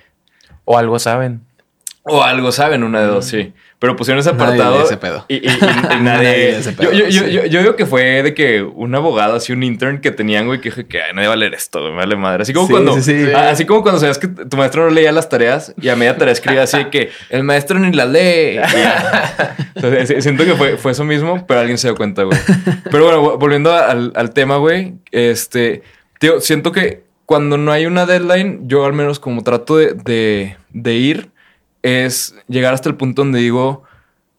[0.64, 1.42] O algo saben.
[2.02, 3.52] O algo saben, una de dos, sí.
[3.78, 4.78] Pero pusieron ese Nadie apartado.
[4.78, 5.24] lee ese pedo.
[5.28, 5.50] Y, y- y- y
[6.00, 6.58] Nadie nadie.
[6.58, 7.30] ese pedo, yo, yo, sí.
[7.32, 10.62] yo- yo digo que fue de que un abogado, así un intern que tenían, güey,
[10.62, 12.42] que dije que "Ay, nadie va a leer esto, me vale madre.
[12.42, 12.94] Así como Sí, cuando.
[12.94, 13.32] sí, sí.
[13.34, 16.16] a- Así como cuando sabías que tu maestro no leía las tareas y a media
[16.16, 18.60] tarea escribía así de que el maestro ni la lee.
[20.06, 22.38] Si- siento que fue, fue eso mismo, pero alguien se dio cuenta, güey.
[22.90, 25.82] Pero bueno, vo- volviendo al, al tema, güey, este.
[26.18, 30.56] Tío, siento que cuando no hay una deadline, yo al menos como trato de, de,
[30.70, 31.30] de ir,
[31.82, 33.84] es llegar hasta el punto donde digo,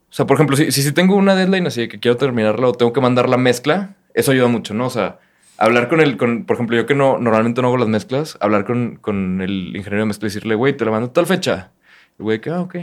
[0.09, 2.73] o sea, por ejemplo, si, si, tengo una deadline así de que quiero terminarla o
[2.73, 4.87] tengo que mandar la mezcla, eso ayuda mucho, ¿no?
[4.87, 5.19] O sea,
[5.57, 8.65] hablar con el, con, por ejemplo, yo que no, normalmente no hago las mezclas, hablar
[8.65, 11.71] con, con el ingeniero de mezcla y decirle, güey, te la mando tal fecha.
[12.17, 12.75] El güey, que, ah, ok.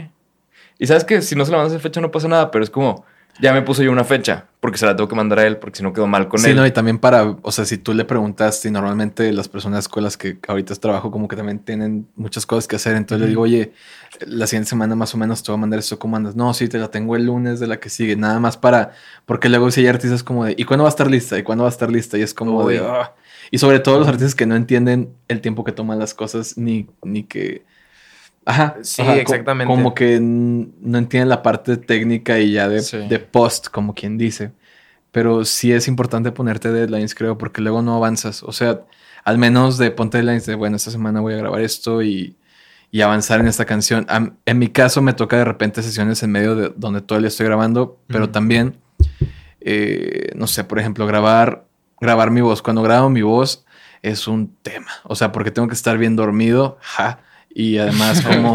[0.77, 2.69] Y sabes que si no se la mandas esa fecha no pasa nada, pero es
[2.69, 3.05] como,
[3.41, 5.77] ya me puse yo una fecha, porque se la tengo que mandar a él, porque
[5.77, 6.55] si no quedó mal con Sí, él.
[6.55, 10.03] no, y también para, o sea, si tú le preguntas, y normalmente las personas con
[10.03, 13.41] las que ahorita trabajo como que también tienen muchas cosas que hacer, entonces le digo,
[13.41, 13.73] oye,
[14.25, 16.35] la siguiente semana más o menos te voy a mandar esto, ¿cómo andas?
[16.35, 18.93] No, sí, te la tengo el lunes de la que sigue, nada más para,
[19.25, 21.37] porque luego si hay artistas como de, ¿y cuándo va a estar lista?
[21.37, 22.17] ¿Y cuándo va a estar lista?
[22.17, 22.75] Y es como Uy.
[22.75, 23.13] de, "Ah".
[23.51, 26.87] y sobre todo los artistas que no entienden el tiempo que toman las cosas, ni,
[27.03, 27.63] ni que...
[28.45, 29.73] Ajá, Sí, ajá, exactamente.
[29.73, 33.07] Como que no entienden la parte técnica y ya de, Sí.
[33.07, 34.51] de post, como quien dice.
[35.11, 38.43] Pero sí es importante ponerte deadlines, creo, porque luego no avanzas.
[38.43, 38.81] O sea,
[39.23, 42.35] al menos de ponte deadlines de, bueno, esta semana voy a grabar esto y,
[42.91, 44.05] y avanzar en esta canción.
[44.45, 47.97] En mi caso me toca de repente sesiones en medio de donde día estoy grabando,
[48.07, 48.75] pero también,
[49.61, 51.65] eh, no sé, por ejemplo, grabar,
[51.99, 52.61] grabar mi voz.
[52.61, 53.65] Cuando grabo mi voz
[54.01, 54.91] es un tema.
[55.03, 57.19] O sea, porque tengo que estar bien dormido, ja,
[57.55, 58.53] y además como...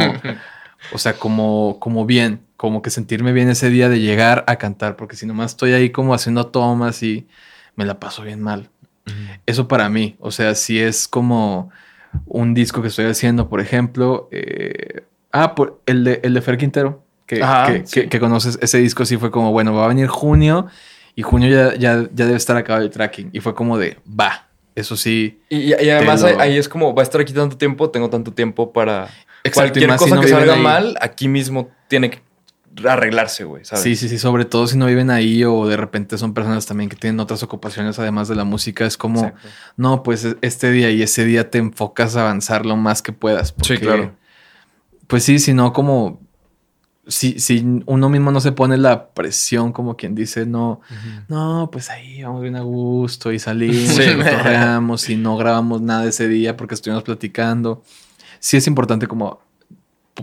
[0.92, 4.96] O sea, como, como bien, como que sentirme bien ese día de llegar a cantar,
[4.96, 7.28] porque si nomás estoy ahí como haciendo tomas y
[7.76, 8.70] me la paso bien mal.
[9.46, 11.70] Eso para mí, o sea, si es como
[12.26, 16.58] un disco que estoy haciendo, por ejemplo, eh, ah, por el de, el de Fer
[16.58, 18.02] Quintero, que, Ajá, que, sí.
[18.02, 20.66] que- que conoces, ese disco sí fue como, bueno, va a venir junio
[21.14, 23.30] y junio ya, ya, ya debe estar acabado el tracking.
[23.32, 25.40] Y fue como de, va, eso sí.
[25.48, 28.32] Y, además lo- ahí, ahí es como, va a estar aquí tanto tiempo, tengo tanto
[28.32, 29.04] tiempo para...
[29.42, 30.62] Exacto, Cualquier si cosa no que salga ahí.
[30.62, 32.20] mal, aquí mismo tiene que
[32.86, 33.82] arreglarse, güey, ¿sabes?
[33.82, 36.88] Sí, sí, sí, sobre todo si no viven ahí o de repente son personas también
[36.88, 39.48] que tienen otras ocupaciones además de la música, es como, Exacto.
[39.76, 43.12] no, pues e- este día y ese día te enfocas a avanzar lo más que
[43.12, 43.48] puedas.
[43.48, 44.12] Sí, porque, claro.
[45.06, 46.20] Pues sí, si no, como,
[47.06, 50.80] si, si uno mismo no se pone la presión, como quien dice, no,
[51.28, 54.02] no, pues ahí vamos bien a gusto y salimos Sí.
[55.08, 57.82] y y no grabamos nada ese día porque estuvimos platicando.
[58.38, 59.40] Sí es importante como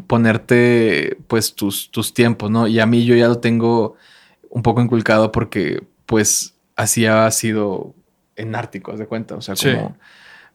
[0.08, 2.68] ponerte pues tus, tus tiempos, ¿no?
[2.68, 3.96] Y a mí yo ya lo tengo
[4.50, 7.94] un poco inculcado porque pues así ha sido
[8.36, 9.70] en Ártico, haz de cuenta, o sea, Sí.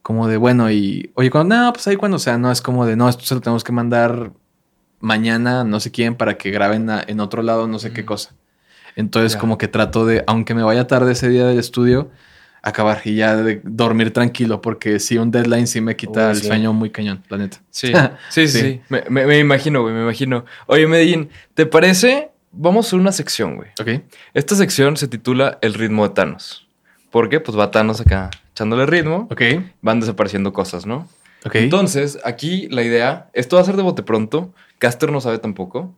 [0.03, 2.87] como de bueno y oye, cuando, no, pues ahí cuando, o sea, no es como
[2.87, 4.33] de no, esto se lo tenemos que mandar
[5.03, 8.35] mañana no sé quién para que graben a- en otro lado no sé qué cosa.
[8.97, 12.11] Entonces como que trato de, aunque me vaya tarde ese día del estudio,
[12.63, 16.37] acabar y ya de dormir tranquilo porque si un deadline sí me quita Uy, el
[16.37, 16.47] sí.
[16.47, 17.59] sueño muy cañón, la neta.
[17.71, 17.93] Sí,
[18.31, 18.81] sí, sí.
[18.89, 20.45] Me, me- me imagino, güey, me imagino.
[20.67, 22.31] Oye, Medellín, ¿te parece?
[22.53, 23.71] Vamos a una sección, güey.
[23.81, 24.03] Ok.
[24.35, 26.69] Esta sección se titula El ritmo de Thanos.
[27.11, 27.41] ¿Por qué?
[27.41, 29.27] Pues va Thanos acá echándole ritmo.
[29.31, 29.41] Ok.
[29.81, 31.09] Van desapareciendo cosas, ¿no?
[31.47, 31.55] Ok.
[31.57, 34.53] Entonces, aquí la idea, esto va a ser de bote pronto.
[34.83, 35.95] Caster no sabe tampoco.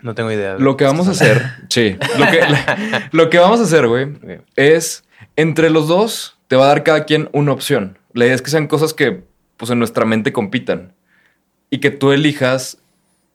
[0.00, 0.54] No tengo idea.
[0.54, 2.40] de Lo que vamos a hacer, sí, lo que,
[3.10, 4.16] lo que vamos a hacer, güey,
[4.54, 5.02] es
[5.34, 7.98] entre los dos te va a dar cada quien una opción.
[8.12, 9.24] La idea es que sean cosas que,
[9.56, 10.94] pues, en nuestra mente compitan
[11.68, 12.78] y que tú elijas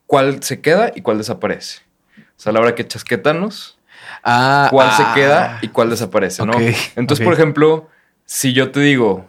[0.06, 1.82] cuál se queda y cuál desaparece.
[2.18, 3.78] O sea, a la hora que chasquetanos,
[4.24, 4.96] Ah, cuál ah.
[4.96, 6.54] se queda y cuál desaparece, ¿no?
[6.96, 7.90] Entonces, por ejemplo,
[8.26, 9.26] si yo te digo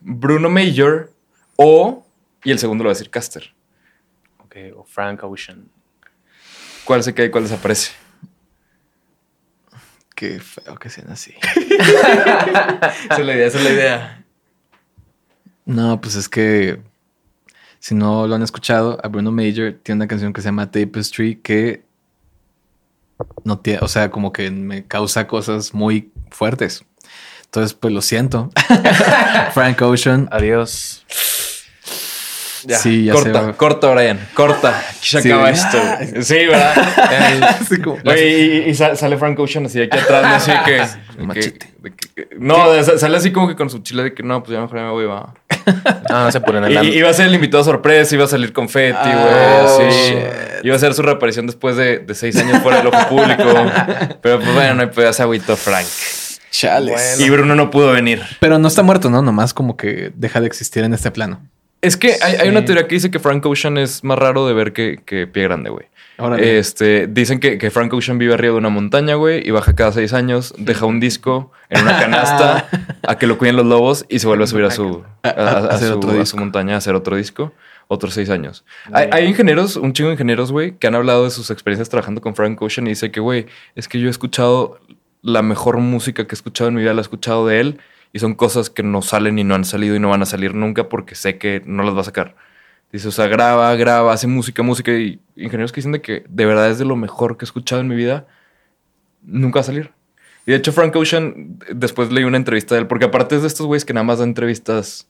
[0.00, 1.12] Bruno Major
[1.54, 2.04] o,
[2.42, 3.54] y el segundo lo va a decir Caster,
[4.76, 5.68] O Frank Ocean.
[6.84, 7.92] ¿cuál se queda y cuál desaparece?
[10.14, 11.34] Qué feo que sean así.
[11.40, 14.24] Esa es la idea, esa es la idea.
[15.64, 16.80] No, pues es que
[17.80, 21.36] si no lo han escuchado, a Bruno Major tiene una canción que se llama Tapestry
[21.36, 21.84] que
[23.44, 26.84] no tiene, o sea, como que me causa cosas muy fuertes.
[27.44, 28.50] Entonces, pues lo siento.
[29.52, 30.28] Frank Ocean.
[30.30, 31.04] Adiós.
[32.66, 34.78] Ya, Sí, ya corta, corta, Brian, corta.
[34.88, 35.30] Aquí se Sí.
[35.30, 35.78] acaba esto.
[35.78, 36.22] güey.
[36.22, 36.72] Sí, ¿verdad?
[37.60, 40.34] Así como- Oye, y, y sa- sale Frank Ocean así aquí atrás, ¿no?
[40.34, 40.86] así que, de
[41.16, 41.74] que- Machete.
[41.78, 44.42] de que- no, de- sa- sale así como que con su chile de que no,
[44.42, 45.34] pues ya mejor ya me voy, va.
[46.10, 48.98] No, no se ponen y iba a ser el invitado sorpresa, iba a salir confeti,
[48.98, 50.14] güey, Ah, así.
[50.66, 53.44] Iba a ser su reaparición después de, de seis años fuera del ojo público.
[54.22, 55.86] Pero pues bueno, no se agüitó Frank.
[56.50, 57.18] Chales.
[57.20, 58.22] Y Bruno no pudo venir.
[58.40, 59.20] Pero no está muerto, ¿no?
[59.22, 61.40] Nomás como que deja de existir en este plano.
[61.84, 64.54] Es que hay, hay una teoría que dice que Frank Ocean es más raro de
[64.54, 65.86] ver que, que Pie Grande, güey.
[66.16, 66.58] Órale.
[66.58, 69.90] Este, dicen que, que Frank Ocean vive arriba de una montaña, güey, y baja cada
[69.92, 72.68] seis años, deja un disco en una canasta
[73.02, 75.32] a que lo cuiden los lobos y se vuelve a subir a su, a, a-
[75.32, 76.36] a hacer su, otro a su disco.
[76.38, 77.52] montaña a hacer otro disco.
[77.86, 78.64] Otros seis años.
[78.92, 82.22] Hay, hay ingenieros, un chingo de ingenieros, güey, que han hablado de sus experiencias trabajando
[82.22, 84.78] con Frank Ocean y dice que, güey, es que yo he escuchado
[85.20, 87.78] la mejor música que he escuchado en mi vida, la he escuchado de él
[88.14, 90.54] y son cosas que no salen y no han salido y no van a salir
[90.54, 92.36] nunca porque sé que no las va a sacar.
[92.92, 96.46] Dice, o sea, graba, graba, hace música, música y ingenieros que dicen de que de
[96.46, 98.28] verdad es de lo mejor que he escuchado en mi vida,
[99.20, 99.90] nunca va a salir.
[100.46, 103.48] Y de hecho Frank Ocean, después leí una entrevista de él, porque aparte es de
[103.48, 105.08] estos güeyes que nada más dan entrevistas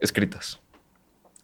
[0.00, 0.60] escritas.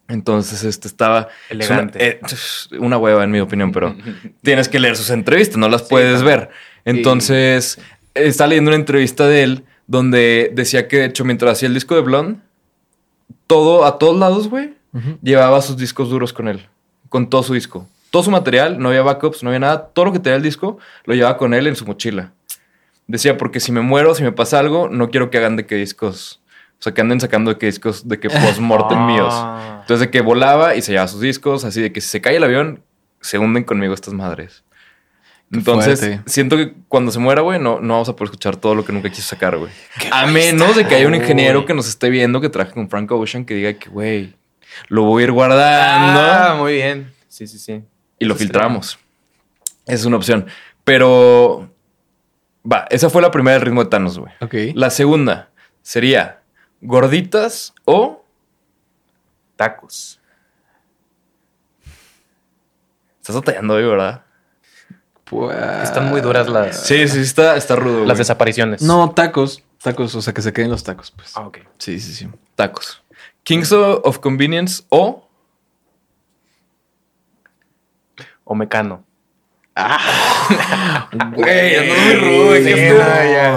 [0.07, 1.27] Entonces, este estaba...
[1.49, 2.21] Elegante.
[2.25, 3.97] es Una, eh, una hueva, en mi opinión, pero
[4.43, 6.51] tienes que leer sus entrevistas, no las puedes ver.
[6.85, 7.81] Entonces,
[8.13, 11.95] está leyendo una entrevista de él donde decía que, de hecho, mientras hacía el disco
[11.95, 12.39] de Blonde,
[13.47, 14.73] todo, a todos lados, güey,
[15.21, 16.67] llevaba sus discos duros con él,
[17.09, 17.87] con todo su disco.
[18.11, 19.87] Todo su material, no había backups, no había nada.
[19.87, 22.31] Todo lo que tenía el disco lo llevaba con él en su mochila.
[23.07, 25.75] Decía, porque si me muero, si me pasa algo, no quiero que hagan de que
[25.75, 26.41] discos.
[26.79, 29.05] O sea, que anden sacando de que discos de que post-mortem Ah.
[29.05, 29.33] míos.
[29.81, 32.37] Entonces, de que volaba y se llevaba sus discos, así de que si se cae
[32.37, 32.81] el avión,
[33.21, 34.63] se hunden conmigo estas madres.
[35.51, 36.21] Entonces, fuerte.
[36.25, 38.91] siento que cuando se muera, güey, no, no vamos a poder escuchar todo lo que
[38.91, 39.71] nunca quiso sacar, güey.
[40.11, 43.11] A menos de que haya un ingeniero que nos esté viendo que trabaje con Frank
[43.11, 44.35] Ocean que diga que, güey,
[44.87, 47.13] lo voy a ir guardando Ah, muy bien.
[47.27, 47.83] Sí, sí, sí.
[48.19, 48.99] y lo Eso filtramos.
[49.85, 50.47] Esa es una opción.
[50.83, 51.69] Pero,
[52.69, 54.33] va, esa fue la primera del ritmo de Thanos, güey.
[54.41, 54.55] Ok.
[54.73, 56.41] La segunda sería
[56.81, 58.25] gorditas o...
[59.55, 60.19] Tacos.
[63.21, 64.24] Estás batallando hoy, ¿verdad?
[65.25, 67.99] Pues- Están muy duras las, Sí, sí, está, está rudo.
[67.99, 68.17] las güey.
[68.19, 68.81] desapariciones.
[68.81, 69.63] No, tacos.
[69.81, 71.31] Tacos, o sea, que se queden los tacos, pues.
[71.35, 71.59] Ah, ok.
[71.77, 72.27] Sí, sí, sí.
[72.55, 73.01] Tacos.
[73.43, 75.27] Kings of Convenience o...
[78.43, 79.03] O mecano.
[81.35, 83.55] Güey, ando muy rudo, Sí, no.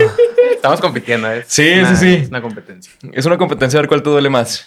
[0.53, 1.45] Estamos compitiendo, ¿eh?
[1.47, 2.23] Sí, Una- sí, sí.
[2.25, 2.93] Es una competencia.
[3.13, 4.67] Es una competencia a ver cuál te duele más.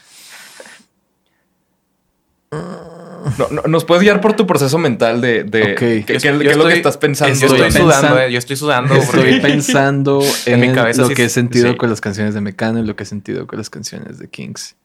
[3.38, 6.46] No, no, ¿Nos puedes guiar por tu proceso mental de, de qué, qué- Yo- qué
[6.46, 7.34] yo es lo que estás pensando?
[7.38, 8.32] Yo estoy sudando, eh.
[8.32, 8.96] Yo estoy sudando.
[8.96, 11.78] Estoy pensando en, En mi cabeza lo sí- que he sentido sí.
[11.78, 14.76] con las canciones de Mecano y lo que he sentido con las canciones de Kings.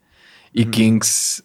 [0.53, 0.67] Y.
[0.67, 1.43] Kings,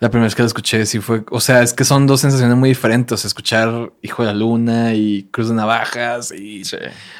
[0.00, 1.22] la primera vez que la escuché, sí fue.
[1.30, 3.12] O sea, es que son dos sensaciones muy diferentes.
[3.12, 6.32] O sea, escuchar Hijo de la Luna y Cruz de Navajas.
[6.32, 6.76] Y, Sí.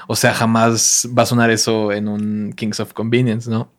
[0.08, 3.72] O sea, jamás va a sonar eso en un Kings of Convenience, ¿no?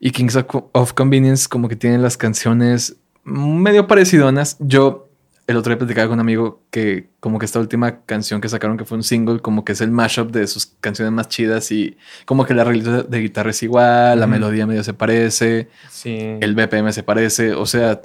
[0.00, 2.96] Y Kings of, of Convenience como que tienen las canciones
[3.30, 4.56] medio parecidonas.
[4.60, 5.08] Yo
[5.46, 8.76] el otro día platicaba con un amigo que como que esta última canción que sacaron
[8.76, 11.96] que fue un single como que es el mashup de sus canciones más chidas y
[12.24, 16.16] como que la arreglito de guitarra es igual, la melodía medio se parece, Sí.
[16.40, 18.00] el BPM se parece, o sea,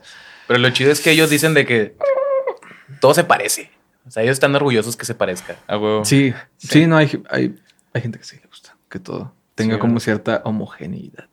[0.47, 1.95] Pero lo chido es que ellos dicen de que
[2.99, 3.69] todo se parece.
[4.07, 5.55] O sea, ellos están orgullosos que se parezca.
[6.03, 7.55] Sí, sí, no, hay, hay,
[7.93, 10.03] hay gente que sí le gusta que todo tenga Sí, como ¿verdad?
[10.03, 11.26] cierta homogeneidad.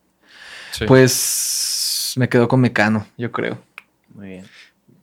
[0.72, 0.84] Sí.
[0.86, 3.58] Pues me quedo con Mecano, yo creo.
[4.14, 4.44] Muy bien.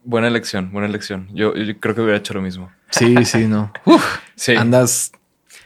[0.04, 1.28] Buena elección, buena elección.
[1.34, 2.72] Yo, yo creo que hubiera hecho lo mismo.
[2.90, 3.72] Sí, sí, no.
[3.86, 4.04] Uf,
[4.36, 4.56] Sí.
[4.56, 5.12] Andas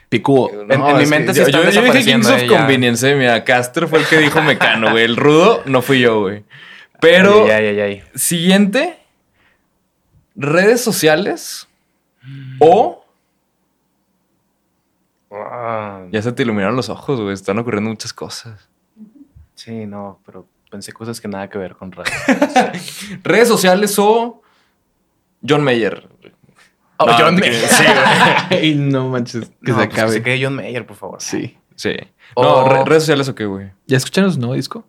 [0.08, 0.50] picúo.
[0.50, 2.46] En- en mi mente sí yo, están yo- yo dije Kings of eh.
[2.46, 3.14] Convenience, eh.
[3.14, 5.04] Mira, Caster fue el que dijo Mecano, güey.
[5.04, 6.44] El rudo no fui yo, güey.
[7.00, 8.02] Pero, Ay, ay, ay, ay.
[8.14, 8.98] siguiente.
[10.36, 11.68] Redes sociales
[12.58, 13.04] o...
[15.30, 17.34] Ah, Ya se te iluminaron los ojos, güey.
[17.34, 18.68] Están ocurriendo muchas cosas.
[19.54, 22.12] Sí, no, pero pensé cosas que nada que ver con radio.
[23.22, 24.42] Redes sociales o...
[25.48, 26.08] John Mayer.
[26.96, 27.54] Oh, No, John Mayer.
[27.54, 27.84] Sí,
[28.50, 28.66] güey.
[28.70, 30.12] y no manches, que No, se pues acabe.
[30.14, 31.22] se quede John Mayer, por favor.
[31.22, 31.56] Sí.
[31.76, 31.94] Sí.
[32.36, 33.70] No, re- redes sociales o qué, güey.
[33.86, 34.84] ¿Ya escucharon su nuevo disco?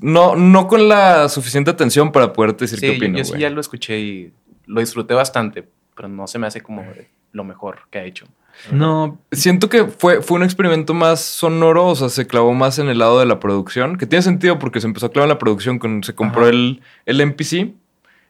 [0.00, 3.30] No, no con la suficiente atención para poderte decir Sí, qué yo- opino, yo sí
[3.30, 3.42] güey.
[3.42, 4.32] ya lo escuché y
[4.66, 6.84] lo disfruté bastante, pero no se me hace como
[7.30, 8.26] lo mejor que ha hecho.
[8.70, 9.18] No.
[9.32, 12.98] Siento que fue, fue un experimento más sonoro, o sea, se clavó más en el
[12.98, 15.78] lado de la producción, que tiene sentido porque se empezó a clavar en la producción
[15.78, 16.50] cuando se compró Ajá.
[16.50, 17.72] el, el MPC,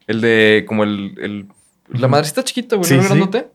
[0.07, 1.47] el de como el, el-
[1.99, 3.03] la madrecita chiquita, güey, Sí, ¿no?
[3.03, 3.09] sí.
[3.09, 3.49] Grandote.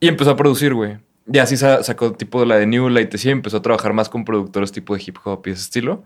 [0.00, 0.98] Y empezó a producir, güey.
[1.32, 4.08] Y así sa- sacó tipo de la de New Light, y empezó a trabajar más
[4.10, 6.04] con productores tipo de hip hop y ese estilo.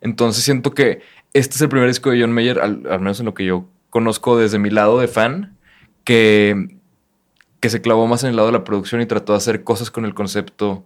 [0.00, 1.00] Entonces siento que
[1.32, 3.64] este es el primer disco de John Mayer, al, al menos en lo que yo
[3.90, 5.56] conozco desde mi lado de fan,
[6.04, 6.75] que,
[7.66, 9.90] que se clavó más en el lado de la producción y trató de hacer cosas
[9.90, 10.84] con el concepto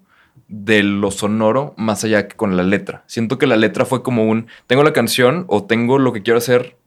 [0.48, 3.04] de lo sonoro más allá que con la letra.
[3.06, 6.38] Siento que la letra fue como un, tengo la canción o tengo lo que quiero
[6.38, 6.78] hacer,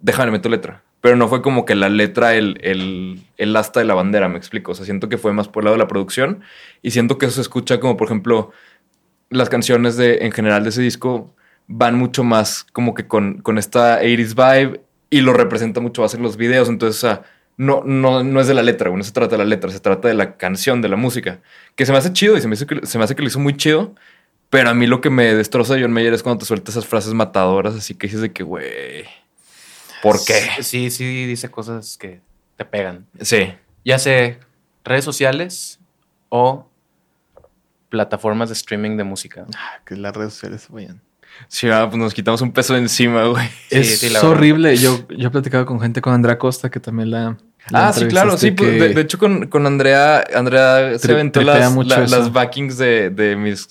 [0.00, 0.82] déjame meto letra.
[1.00, 4.36] Pero no fue como que la letra, el, el, el asta de la bandera, me
[4.36, 4.72] explico.
[4.72, 6.42] O sea, siento que fue más por el lado de la producción
[6.82, 8.50] y siento que eso se escucha como, por ejemplo,
[9.30, 11.34] las canciones de, en general de ese disco
[11.68, 16.12] van mucho más como que con, con esta 80s vibe y lo representa mucho más
[16.12, 16.68] en los videos.
[16.68, 17.22] Entonces, o sea,
[17.56, 19.80] no, no, no es de la letra, güey, no se trata de la letra, se
[19.80, 21.40] trata de la canción, de la música.
[21.76, 23.28] Que se me hace chido y se me, hace que, se me hace que lo
[23.28, 23.94] hizo muy chido.
[24.50, 26.86] Pero a mí lo que me destroza de John Mayer es cuando te suelta esas
[26.86, 29.04] frases matadoras, así que dices de que, güey,
[30.02, 30.62] ¿por qué?
[30.62, 32.20] Sí, sí, dice cosas que
[32.56, 33.06] te pegan.
[33.20, 33.54] Sí.
[33.84, 34.38] Ya sé,
[34.84, 35.80] redes sociales
[36.28, 36.68] o
[37.88, 39.46] plataformas de streaming de música.
[39.56, 41.00] Ah, que las redes sociales vayan.
[41.48, 43.46] Sí, ah, pues nos quitamos un peso de encima, güey.
[43.70, 44.76] Sí, es sí, horrible.
[44.76, 47.36] Yo, yo he platicado con gente con Andrea Costa que también la.
[47.70, 48.50] la Ah, sí, claro, sí.
[48.52, 52.78] pues, que- de, de hecho, con, con Andrea, Andrea se aventó las, la- las backings
[52.78, 53.68] de, de mis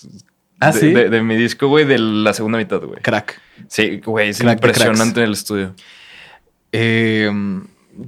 [0.60, 0.92] ¿Ah, de, sí?
[0.94, 3.02] de- de mi disco, güey, de la segunda mitad, güey.
[3.02, 3.40] Crack.
[3.68, 5.74] Sí, güey, es Crack impresionante en el estudio.
[6.72, 7.32] Eh,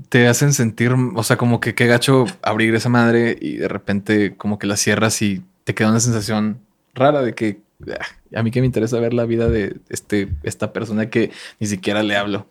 [0.10, 4.36] te hacen sentir, o sea, como que qué gacho abrir esa madre y de repente
[4.38, 6.60] como que la cierras y te queda una sensación
[6.94, 7.60] rara de que
[8.36, 12.02] a mí que me interesa ver la vida de este, esta persona que ni siquiera
[12.04, 12.48] le hablo.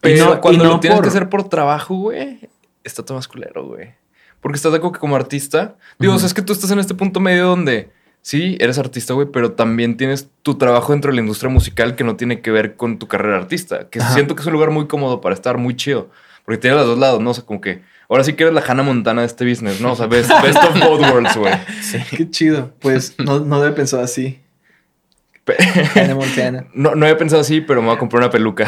[0.00, 2.40] Pero Y no- cuando y no lo tienes por- que hacer por trabajo, güey,
[2.84, 3.90] está todo más culero, güey.
[4.40, 6.78] Porque estás de acuerdo que como artista, digo, o sea, es que tú estás en
[6.80, 7.90] este punto medio donde
[8.22, 12.02] sí, eres artista, güey, pero también tienes tu trabajo dentro de la industria musical que
[12.04, 13.88] no tiene que ver con tu carrera de artista.
[13.88, 14.14] Que Ajá.
[14.14, 16.10] siento que es un lugar muy cómodo para estar, muy chido.
[16.44, 17.30] Porque tiene los dos lados, ¿no?
[17.30, 19.92] O sea, como que ahora sí que eres la Hannah Montana de este business, ¿no?
[19.92, 21.54] O sea, best, best of both worlds, güey.
[22.10, 22.72] Qué chido.
[22.80, 24.40] Pues no, no debe pensar así.
[25.44, 25.56] Pe-
[25.94, 26.66] Hannah Montana.
[26.74, 28.66] No, no había pensado así, pero me voy a comprar una peluca.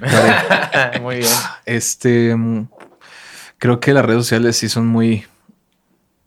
[1.02, 1.28] Muy bien.
[1.66, 2.68] Este, mm,
[3.58, 5.24] creo que las redes sociales sí son muy...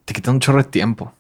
[0.05, 1.13] Te quitan un chorro de tiempo.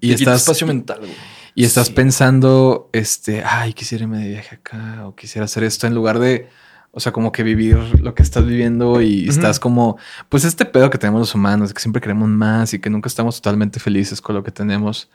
[0.00, 1.12] Y Te estás, espacio mental, güey.
[1.54, 1.92] y estás Sí.
[1.92, 6.48] pensando, este, ay, quisiera irme de viaje acá o quisiera hacer esto en lugar de,
[6.90, 10.90] o sea, como que vivir lo que estás viviendo y estás como, pues este pedo
[10.90, 14.34] que tenemos los humanos, que siempre queremos más y que nunca estamos totalmente felices con
[14.34, 15.08] lo que tenemos.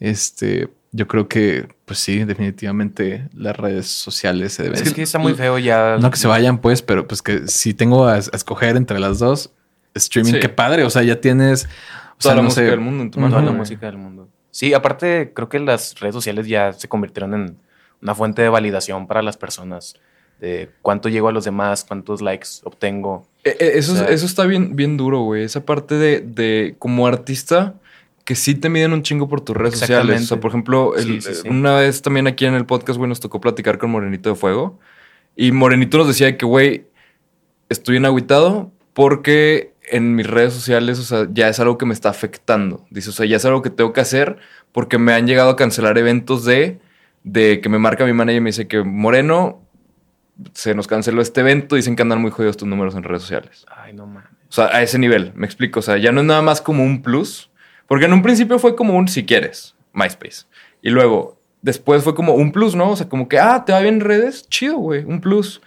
[0.00, 4.82] Este, yo creo que, pues sí, definitivamente las redes sociales se deben.
[4.82, 5.98] Es que está muy feo ya.
[6.00, 9.18] No que se vayan, pues, pero pues que si tengo a, a escoger entre las
[9.18, 9.52] dos,
[9.94, 10.40] streaming, Sí.
[10.40, 10.84] qué padre.
[10.84, 11.64] O sea, ya tienes.
[11.64, 12.70] O sea, Toda la no música sé.
[12.70, 13.36] del mundo en tu mano.
[13.36, 14.28] Toda la música del mundo.
[14.50, 17.56] Sí, aparte creo que las redes sociales ya se convirtieron en
[18.02, 19.94] una fuente de validación para las personas.
[20.40, 23.26] De cuánto llego a los demás, cuántos likes obtengo.
[23.44, 25.42] Eh, eh, Eso, O sea- es- eso está bien, bien duro, güey.
[25.42, 27.74] Esa parte de, de como artista
[28.28, 30.20] que sí te miden un chingo por tus redes sociales.
[30.22, 31.48] O sea, por ejemplo, el- Sí, sí, sí.
[31.48, 34.78] una vez también aquí en el podcast, güey, nos tocó platicar con Morenito de Fuego.
[35.34, 36.84] Y Morenito nos decía que, güey,
[37.70, 41.94] estoy en agüitado porque en mis redes sociales, o sea, ya es algo que me
[41.94, 42.84] está afectando.
[42.90, 44.36] Dice, o sea, ya es algo que tengo que hacer
[44.72, 46.80] porque me han llegado a cancelar eventos de,
[47.24, 49.62] de que me marca mi manager y me dice que Moreno
[50.52, 53.64] se nos canceló este evento, dicen que andan muy jodidos tus números en redes sociales.
[53.74, 54.28] Ay, no mames.
[54.50, 55.80] O sea, a ese nivel, me explico.
[55.80, 57.47] O sea, ya no es nada más como un plus.
[57.88, 60.44] Porque en un principio fue como un si quieres, MySpace.
[60.82, 62.90] Y luego, después fue como un plus, ¿no?
[62.90, 65.60] O sea, como que, ah, te va bien en redes, chido, güey, un plus.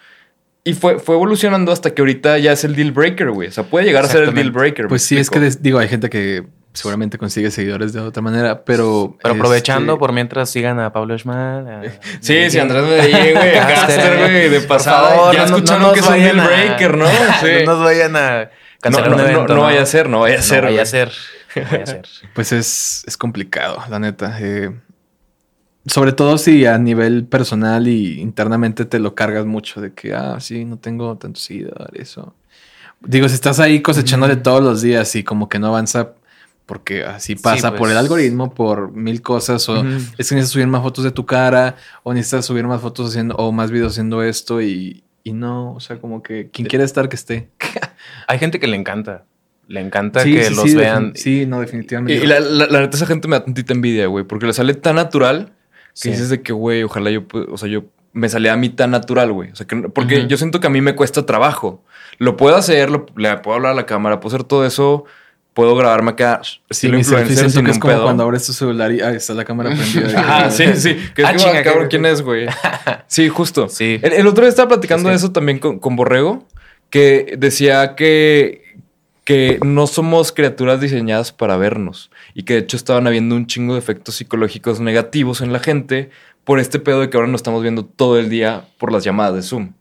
[0.64, 3.48] Y fue, fue evolucionando hasta que ahorita ya es el deal breaker, güey.
[3.50, 4.86] O sea, puede llegar a ser el deal breaker.
[4.86, 5.44] ¿me Pues sí, es que explico?
[5.46, 6.44] des- digo, hay gente que
[6.74, 9.18] seguramente consigue seguidores de otra manera, pero.
[9.24, 11.68] Pero aprovechando, este, por mientras sigan a Pablo Schmal.
[11.68, 11.82] a-
[12.22, 15.10] Sí, sí, Andrés Medellín, güey, a Caster, güey, de pasada.
[15.10, 17.06] favor, ya no- escucharon no que es un deal a- breaker, ¿no?
[17.42, 17.48] Sí.
[17.66, 18.50] no nos vayan a
[18.80, 19.56] cancelar No, un no, no, evento.
[19.56, 21.12] no vaya a ser, no vaya a ser, No vaya a ser.
[21.60, 22.02] A.
[22.34, 24.38] Pues es, es complicado, la neta.
[24.40, 24.72] Eh,
[25.86, 30.40] sobre todo si a nivel personal y internamente te lo cargas mucho de que, ah,
[30.40, 32.18] sí, no tengo tantos seguidores.
[32.18, 32.34] O...
[33.02, 36.14] Digo, si estás ahí cosechándole todos los días y como que no avanza
[36.72, 37.80] porque así pasa pues.
[37.80, 39.84] por el algoritmo, por mil cosas, o
[40.18, 43.36] es que necesitas subir más fotos de tu cara, o necesitas subir más fotos haciendo,
[43.36, 47.10] o más videos haciendo esto y, y no, o sea, como que quien quiere estar
[47.10, 47.50] que esté.
[48.28, 49.26] Hay gente que le encanta.
[49.68, 51.14] Le encanta Sí, que sí, los sí, vean.
[51.16, 52.14] Sí, no, Y, definitivamente.
[52.24, 54.74] y la, la- la neta, esa gente me da tantita envidia, güey, porque le sale
[54.74, 55.54] tan natural que
[55.94, 56.10] Sí.
[56.12, 57.84] dices de que, güey, ojalá yo, o sea, yo
[58.14, 59.52] me salía a mí tan natural, güey.
[59.52, 61.84] O sea, que, porque yo siento que a mí me cuesta trabajo.
[62.18, 65.06] Lo puedo hacer, lo- le puedo hablar a la cámara, puedo hacer todo eso,
[65.54, 68.04] puedo grabarme acá, Sí, estilo mi selfie influencer sin que es un como pedo.
[68.04, 70.20] cuando abres tu celular y ah, está la cámara prendida.
[70.20, 70.96] Ajá, sí, sí.
[71.16, 72.48] Que es Ah, como, chinga, cabrón, ¿quién es, güey?
[73.08, 73.68] Sí, justo.
[73.70, 74.00] Sí.
[74.02, 76.46] El, el otro día estaba platicando Es de que- eso también con, con Borrego,
[76.90, 78.61] que decía que,
[79.24, 83.74] que no somos criaturas diseñadas para vernos y que de hecho estaban habiendo un chingo
[83.74, 86.10] de efectos psicológicos negativos en la gente
[86.44, 89.36] por este pedo de que ahora nos estamos viendo todo el día por las llamadas
[89.36, 89.74] de Zoom.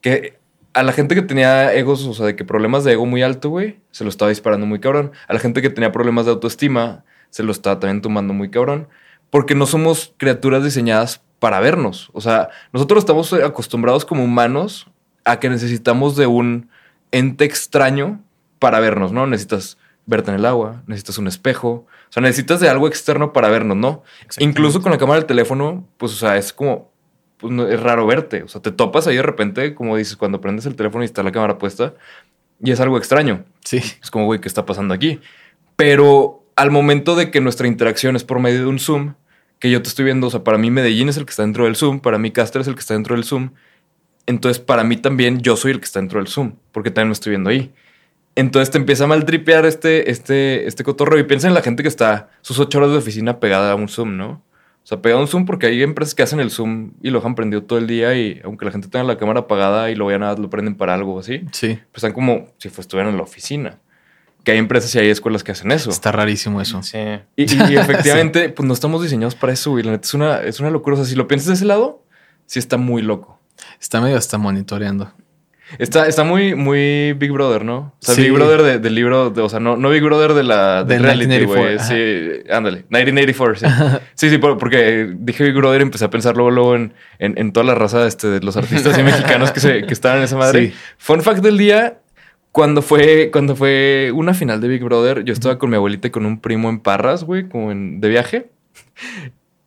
[0.00, 0.38] Que
[0.72, 3.48] a la gente que tenía egos, o sea, de que problemas de ego muy alto,
[3.48, 5.12] güey, se lo estaba disparando muy cabrón.
[5.26, 8.86] A la gente que tenía problemas de autoestima, se lo estaba también tomando muy cabrón.
[9.30, 12.10] Porque no somos criaturas diseñadas para vernos.
[12.12, 14.86] O sea, nosotros estamos acostumbrados como humanos
[15.24, 16.68] a que necesitamos de un
[17.10, 18.20] ente extraño
[18.58, 19.26] para vernos, ¿no?
[19.26, 23.48] Necesitas verte en el agua, necesitas un espejo, o sea, necesitas de algo externo para
[23.48, 24.02] vernos, ¿no?
[24.38, 26.92] Incluso con la cámara del teléfono, pues, o sea, es como,
[27.38, 30.40] pues, no- es raro verte, o sea, te topas ahí de repente, como dices, cuando
[30.40, 31.94] prendes el teléfono y está la cámara puesta,
[32.62, 33.44] y es algo extraño.
[33.64, 33.78] Sí.
[33.78, 35.20] Es como, güey, ¿qué está pasando aquí?
[35.74, 39.14] Pero al momento de que nuestra interacción es por medio de un Zoom,
[39.58, 41.64] que yo te estoy viendo, o sea, para mí Medellín es el que está dentro
[41.64, 43.50] del Zoom, para mí Caster es el que está dentro del Zoom,
[44.26, 47.12] entonces para mí también yo soy el que está dentro del Zoom, porque también me
[47.14, 47.72] estoy viendo ahí.
[48.36, 51.88] Entonces te empieza a maltripear este, este, este cotorreo y piensa en la gente que
[51.88, 54.28] está sus ocho horas de oficina pegada a un Zoom, ¿no?
[54.84, 57.18] O sea, pegada a un Zoom porque hay empresas que hacen el Zoom y lo
[57.18, 60.06] dejan prendido todo el día y aunque la gente tenga la cámara apagada y lo
[60.06, 61.78] vean nada, lo prenden para algo así, Sí.
[61.90, 63.80] pues están como si estuvieran en la oficina.
[64.44, 65.90] que hay empresas y hay escuelas que hacen eso.
[65.90, 66.80] Está rarísimo eso.
[66.84, 66.98] Sí.
[67.34, 69.82] Y, y efectivamente, pues no estamos diseñados para eso, güey.
[69.82, 70.94] La neta es una, es una locura.
[70.94, 72.04] O sea, si lo piensas de ese lado,
[72.44, 73.40] sí está muy loco.
[73.80, 75.10] Está medio hasta monitoreando.
[75.78, 77.76] Está, está muy, muy Big Brother, ¿no?
[77.78, 78.22] O sea, Sí.
[78.22, 80.98] Big Brother de- del libro, de- o sea, no, no Big Brother de la de
[80.98, 81.58] reality, güey.
[81.76, 81.84] 1984,
[82.44, 82.84] Sí, ándale.
[82.88, 83.66] 1984, sí.
[84.14, 87.36] sí, sí, por- porque dije Big Brother y empecé a pensar luego, luego en, en,
[87.36, 90.24] en toda la raza este, de los artistas y mexicanos que, se, que estaban en
[90.24, 90.68] esa madre.
[90.68, 90.74] Sí.
[90.98, 91.98] Fun fact del día,
[92.52, 96.10] cuando fue, cuando fue una final de Big Brother, yo estaba con mi abuelita y
[96.12, 98.50] con un primo en Parras, güey, como en, de viaje.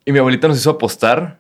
[0.06, 1.40] Y mi abuelita nos hizo apostar,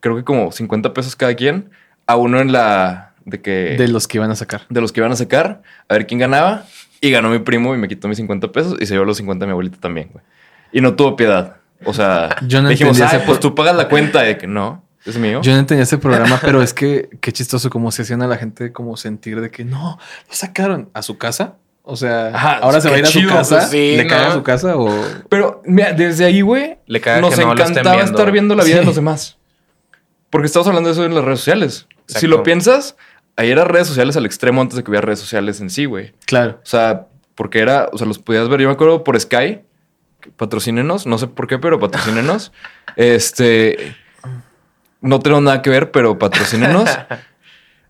[0.00, 1.70] creo que como 50 pesos cada quien,
[2.06, 3.03] a uno en la...
[3.24, 4.62] De que De los que iban a sacar.
[4.68, 6.64] de los que iban a sacar, a ver quién ganaba.
[7.00, 9.42] Y ganó mi primo y me quitó mis 50 pesos y se llevó los 50
[9.44, 10.24] de mi abuelita también, güey.
[10.72, 11.56] Y no tuvo piedad.
[11.84, 14.46] O sea, Yo no dijimos, entendí "Ay, ese pues tú pagas la cuenta de que
[14.46, 15.40] no, es mío.
[15.42, 18.36] Yo no entendía ese programa, pero es que qué chistoso como se hacían a la
[18.38, 19.98] gente como sentir de que no,
[20.28, 21.56] lo sacaron a su casa.
[21.82, 24.06] O sea, Ajá, ahora se va a ir a su chido, casa, pues sí, le
[24.06, 24.30] cae ¿no?
[24.30, 24.90] a su casa o
[25.28, 28.12] Pero mira, desde ahí, güey, Le caga nos que no encantaba viendo.
[28.12, 29.36] estar viendo la vida de los demás.
[30.30, 31.86] Porque estamos hablando de eso en las redes sociales.
[32.06, 32.96] Si lo piensas,
[33.36, 36.12] ahí eran redes sociales al extremo antes de que hubiera redes sociales en sí, güey.
[36.26, 36.60] claro.
[36.62, 39.60] O sea, porque era, o sea, los podías ver, yo me acuerdo por Sky,
[40.36, 42.52] patrocínenos, no sé por qué, pero patrocínenos.
[42.96, 43.96] este,
[45.00, 46.88] no tenemos nada que ver, pero patrocínenos.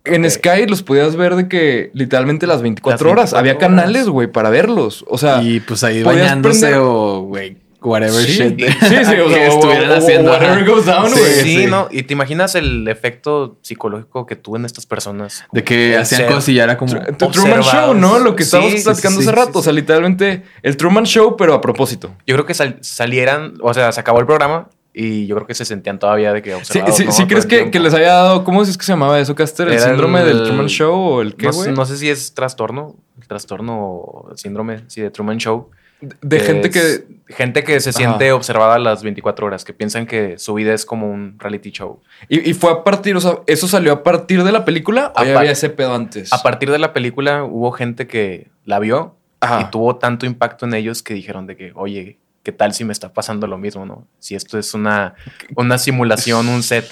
[0.06, 0.30] En.
[0.30, 4.28] Sky los podías ver de que literalmente las 24 Las horas 24 había canales, güey,
[4.30, 5.02] para verlos.
[5.08, 7.56] O sea, y pues ahí bañándose prender- o güey,
[7.88, 8.58] whatever sí, shit.
[8.60, 10.30] sí, sí, o sea, que o- estuvieran o- o haciendo.
[10.30, 11.32] whatever goes down, Sí, güey.
[11.32, 11.66] Sí, sí.
[11.66, 11.88] ¿no?
[11.90, 15.44] Y te imaginas el efecto psicológico que tuvo en estas personas.
[15.52, 17.66] De que El hacían ser- cosas y ya era como The Truman observados.
[17.66, 18.18] Show, ¿no?
[18.18, 19.58] Lo que Sí, estábamos sí, sí, platicando sí, hace sí, rato.
[19.58, 22.14] O sea, literalmente el Truman Show, pero a propósito.
[22.26, 25.54] Yo creo que sal- salieran, o sea, se acabó el programa y yo creo que
[25.54, 26.96] se sentían todavía de que Sí, observados.
[26.96, 27.10] sí, ¿no?
[27.12, 29.66] sí Todo crees que, les haya dado, ¿cómo es que se llamaba eso, Caster?
[29.66, 32.32] ¿El Era síndrome el- del Truman Show o el qué, no, no sé si es
[32.32, 35.70] trastorno, el trastorno o el síndrome, sí, de Truman Show.
[36.00, 37.14] De gente Es que...
[37.26, 37.98] Gente que se Ajá.
[37.98, 42.02] siente observada las 24 horas, que piensan que su vida es como un reality show.
[42.28, 45.24] Y, y fue a partir, o sea, ¿eso salió a partir de la película o
[45.24, 46.34] ya había ese pedo antes?
[46.34, 49.62] A partir de la película hubo gente que la vio Ajá.
[49.62, 52.92] y tuvo tanto impacto en ellos que dijeron de que, oye, ¿qué tal si me
[52.92, 54.06] está pasando lo mismo, no?
[54.18, 55.14] Si esto es una,
[55.56, 56.86] una simulación, un set.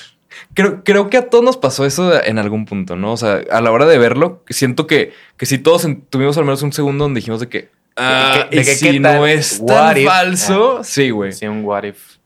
[0.55, 3.13] Creo, creo que a todos nos pasó eso en algún punto, ¿no?
[3.13, 6.63] O sea, a la hora de verlo, siento que, que si todos tuvimos al menos
[6.63, 7.82] un segundo donde dijimos de que...
[7.97, 10.81] Ah, de que- y de que si qué no es tan if, falso...
[10.85, 11.33] Sí, güey.
[11.33, 12.17] Sí, un what if.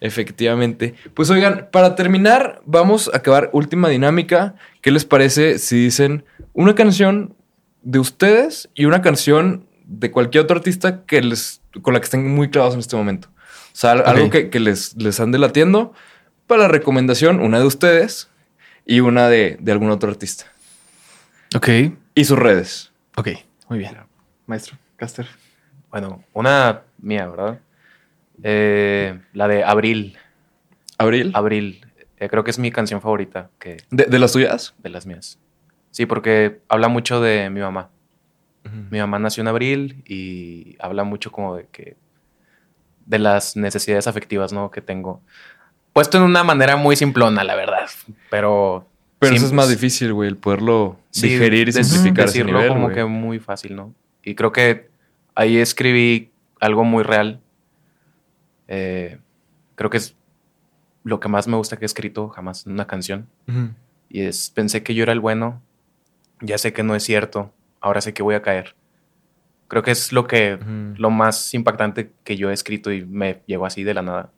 [0.00, 0.94] Efectivamente.
[1.14, 4.54] Pues oigan, para terminar, vamos a acabar última dinámica.
[4.82, 7.34] ¿Qué les parece si dicen una canción
[7.82, 12.28] de ustedes y una canción de cualquier otro artista que les, con la que estén
[12.34, 13.28] muy clavados en este momento?
[13.28, 15.92] O sea, al- algo que les, les ande latiendo.
[16.46, 18.28] Para la recomendación, una de ustedes
[18.86, 20.44] y una de, de algún otro artista.
[21.56, 21.68] Ok,
[22.14, 22.92] Y sus redes.
[23.16, 23.28] ok,
[23.68, 23.96] muy bien.
[24.46, 25.26] Maestro, Caster.
[25.90, 27.60] Bueno, una mía, ¿verdad?
[28.42, 30.18] Eh, la de Abril.
[30.98, 31.32] Abril.
[31.34, 31.86] Abril.
[32.18, 34.74] Eh, creo que es mi canción favorita que, ¿De, de las tuyas?
[34.78, 35.38] de las mías.
[35.90, 37.90] Sí, porque habla mucho de mi mamá.
[38.90, 41.96] Mi mamá nació en abril y habla mucho como de que
[43.06, 44.72] de las necesidades afectivas, ¿no?
[44.72, 45.22] Que tengo.
[45.92, 47.88] Puesto en una manera muy simplona, la verdad.
[48.28, 48.88] Pero.
[49.20, 52.72] Pero eso es más difícil, güey, el poderlo sí, digerir y simplificar ese Decirlo nivel,
[52.74, 53.94] como que muy fácil, ¿no?
[54.26, 54.90] Y creo que
[55.36, 57.40] ahí escribí algo muy real.
[58.66, 59.18] Eh,
[59.76, 60.16] creo que es
[61.04, 63.28] lo que más me gusta que he escrito jamás en una canción.
[63.46, 63.70] Ujú.
[64.08, 65.62] Y es, pensé que yo era el bueno,
[66.40, 68.74] ya sé que no es cierto, ahora sé que voy a caer.
[69.68, 70.94] Creo que es lo que, Ujú.
[71.00, 74.32] lo más impactante que yo he escrito y me llegó así de la nada.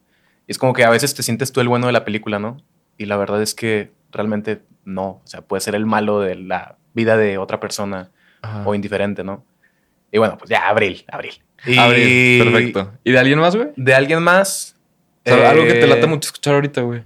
[0.47, 2.59] Y es como que a veces te sientes tú el bueno de la película, ¿no?
[2.99, 6.77] Y la verdad es que realmente no, o sea, puede ser el malo de la
[6.93, 8.11] vida de otra persona
[8.43, 8.69] Ajá.
[8.69, 9.45] o indiferente, ¿no?
[10.11, 11.35] Y bueno, pues ya, abril, abril.
[11.67, 12.93] Y Abril, perfecto.
[13.05, 13.69] ¿Y de alguien más, güey?
[13.77, 14.77] De alguien más.
[15.27, 17.03] O sea, algo que te eh, lata mucho escuchar ahorita, güey.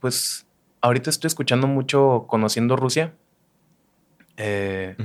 [0.00, 0.46] Pues
[0.80, 3.12] ahorita estoy escuchando mucho Conociendo Rusia.
[4.36, 4.96] Eh,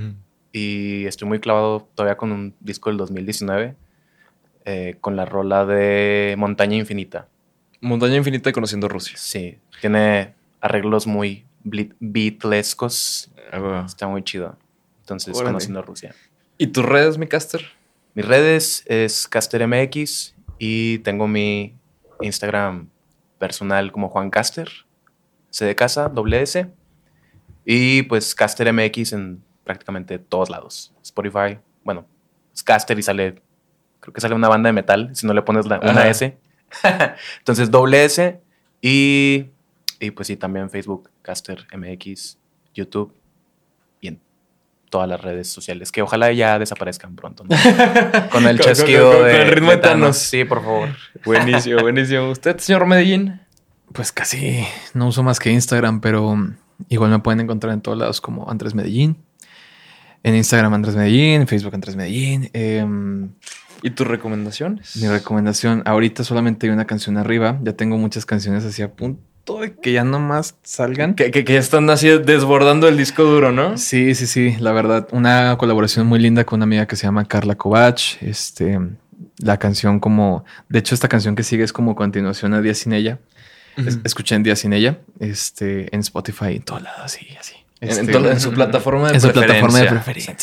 [0.51, 3.75] y estoy muy clavado todavía con un disco del 2019.
[4.65, 7.27] eh, con la rola de Montaña Infinita.
[7.79, 9.15] Montaña Infinita conociendo Rusia.
[9.17, 13.31] Sí, tiene arreglos muy beatlescos.
[13.51, 13.83] Ah.
[13.85, 14.55] Está muy chido.
[14.99, 15.49] Entonces, Órale.
[15.49, 16.13] Conociendo Rusia.
[16.61, 17.65] ¿Y tus redes, mi caster?
[18.13, 21.75] Mis redes es CasterMX y tengo mi
[22.21, 22.87] Instagram
[23.39, 24.69] personal como Juan Caster,
[25.49, 26.69] C de casa, doble S.
[27.65, 30.93] Y pues CasterMX en prácticamente todos lados.
[31.01, 32.05] Spotify, bueno,
[32.53, 33.41] es Caster y sale,
[33.99, 36.07] creo que sale una banda de metal si no le pones la- una.
[36.09, 36.37] S.
[37.39, 38.39] Entonces doble S
[38.83, 39.47] y,
[39.99, 42.37] y pues sí, también Facebook, Caster MX,
[42.75, 43.15] YouTube
[44.91, 47.43] todas las redes sociales, que ojalá ya desaparezcan pronto.
[47.49, 47.55] ¿no?
[48.29, 49.99] Con el chasquido con- con- de, con el ritmo de de Thanos.
[50.01, 50.17] Thanos.
[50.17, 50.89] Sí, por favor.
[51.25, 52.29] Buenísimo, buenísimo.
[52.29, 53.39] ¿Usted, señor Medellín?
[53.93, 54.63] Pues casi
[54.93, 56.37] no uso más que Instagram, pero
[56.89, 59.17] igual me pueden encontrar en todos lados como Andrés Medellín.
[60.23, 62.49] En Instagram Andrés Medellín, en Facebook Andrés Medellín.
[62.53, 63.31] Em,
[63.81, 64.95] ¿Y tus recomendaciones?
[64.97, 67.57] mi recomendación, ahorita solamente hay una canción arriba.
[67.63, 71.15] Ya tengo muchas canciones así a punto de que ya nomás salgan.
[71.15, 73.77] Que, que, que ya están así desbordando el disco duro, ¿no?
[73.77, 75.07] Sí, sí, sí, la verdad.
[75.11, 78.21] Una colaboración muy linda con una amiga que se llama Carla Kovach.
[78.21, 78.79] Este,
[79.39, 82.93] la canción como, de hecho, esta canción que sigue es como continuación a Día sin
[82.93, 83.19] ella.
[83.77, 87.55] Es- escuché en Día sin ella, este, en Spotify, en todos lados, así, así.
[87.79, 89.55] En, Este, en to- en su plataforma de en su preferencia.
[89.61, 90.33] plataforma de preferencia.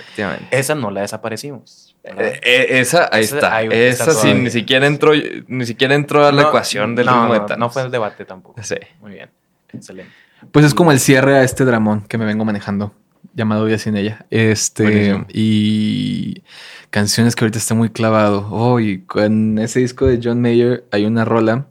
[0.00, 0.46] Efectivamente.
[0.50, 1.91] Esa no la desaparecimos.
[2.04, 3.56] Eh, eh, esa, ahí Esa- está.
[3.56, 5.12] ahí está esa sí, ni siquiera entró,
[5.46, 7.58] ni siquiera entró a la No, ecuación del no, ritmo de no, Thanos.
[7.60, 8.60] no fue el debate tampoco.
[8.62, 8.74] Sí.
[9.00, 9.30] Muy bien.
[9.72, 10.10] Excelente.
[10.50, 12.92] Pues es como el cierre a este dramón que me vengo manejando,
[13.34, 14.26] llamado Día sin ella.
[14.30, 15.26] Este, Buenísimo.
[15.32, 16.42] y
[16.90, 18.48] canciones que ahorita está muy clavado.
[18.50, 21.66] Oh, y con ese disco de John Mayer hay una rola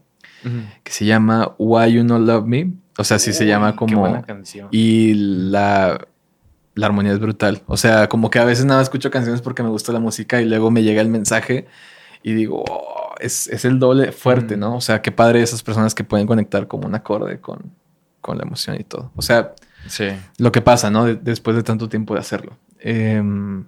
[0.84, 2.72] que se llama Why You Not Love Me.
[2.98, 4.00] O sea, sí se llama qué como...
[4.00, 4.70] buena canción.
[4.72, 6.08] Y la,
[6.76, 7.62] la armonía es brutal.
[7.68, 10.42] O sea, como que a veces nada más escucho canciones porque me gusta la música
[10.42, 11.68] y luego me llega el mensaje
[12.24, 14.60] y digo, "Oh, es, es el doble fuerte, Mm.
[14.60, 14.76] ¿no?
[14.78, 17.72] O sea, qué padre esas personas que pueden conectar como un acorde con,
[18.22, 19.12] con la emoción y todo.
[19.16, 19.54] O sea,
[19.88, 20.06] Sí.
[20.38, 21.06] lo que pasa, ¿no?
[21.06, 22.58] De- después de tanto tiempo de hacerlo.
[22.80, 23.66] Em,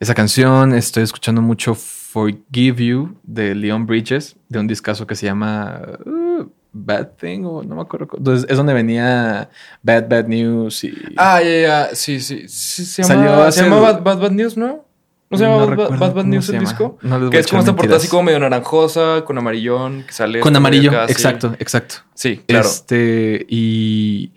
[0.00, 5.26] esa canción, estoy escuchando mucho Forgive You de Leon Bridges, de un discazo que se
[5.26, 6.27] llama uh,
[6.72, 8.06] Bad Thing, o no me acuerdo.
[8.08, 9.48] cu- Entonces, es donde venía
[9.82, 10.92] Bad Bad News y.
[11.16, 11.88] Ah, ya, ya.
[11.94, 12.48] Sí, sí.
[12.48, 14.84] sí se Salió llama, hace se llama Bad, Bad Bad News, ¿no?
[15.30, 16.98] ¿No se llama Bad, Bad- Bad News el disco?
[17.02, 20.40] No les Que es como esta portada así como medio naranjosa, con amarillón, que sale...
[20.40, 21.12] Con como amarillo, sí.
[21.12, 21.96] exacto, exacto.
[22.14, 22.66] Sí, claro.
[22.66, 24.32] Este, y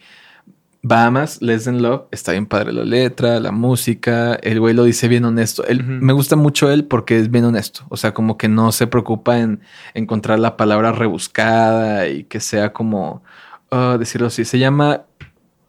[0.83, 5.07] Bahamas, Less Than Love, está bien padre la letra, la música, el güey lo dice
[5.07, 5.63] bien honesto.
[5.65, 5.83] Él.
[5.83, 9.39] Me gusta mucho él porque es bien honesto, o sea, como que no se preocupa
[9.39, 9.61] en
[9.93, 13.23] encontrar la palabra rebuscada y que sea como,
[13.69, 15.03] ah, decirlo así, se llama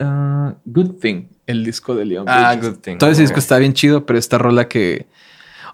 [0.00, 2.26] ah, Good Thing, el disco de Leon.
[2.28, 2.56] Ah.
[2.56, 2.96] Good Thing.
[2.96, 5.06] Todo ese disco está bien chido, pero esta rola que...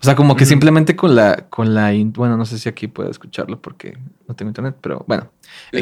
[0.01, 3.11] O sea, como que simplemente con la, con la, bueno, no sé si aquí puedo
[3.11, 5.31] escucharlo porque no tengo internet, pero bueno.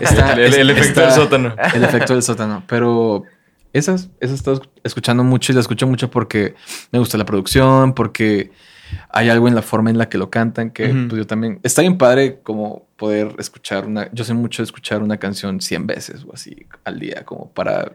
[0.00, 1.54] Está- el, el- el efecto del sótano.
[1.74, 2.62] El efecto del sótano.
[2.66, 3.24] Pero
[3.72, 6.54] esas, esas he estado escuchando mucho y la escucho mucho porque
[6.92, 8.50] me gusta la producción, porque
[9.10, 11.60] hay algo en la forma en la que lo cantan que pues yo también...
[11.62, 14.10] Está bien padre como poder escuchar una...
[14.12, 17.92] Yo sé mucho escuchar una canción 100 veces o así al día, como para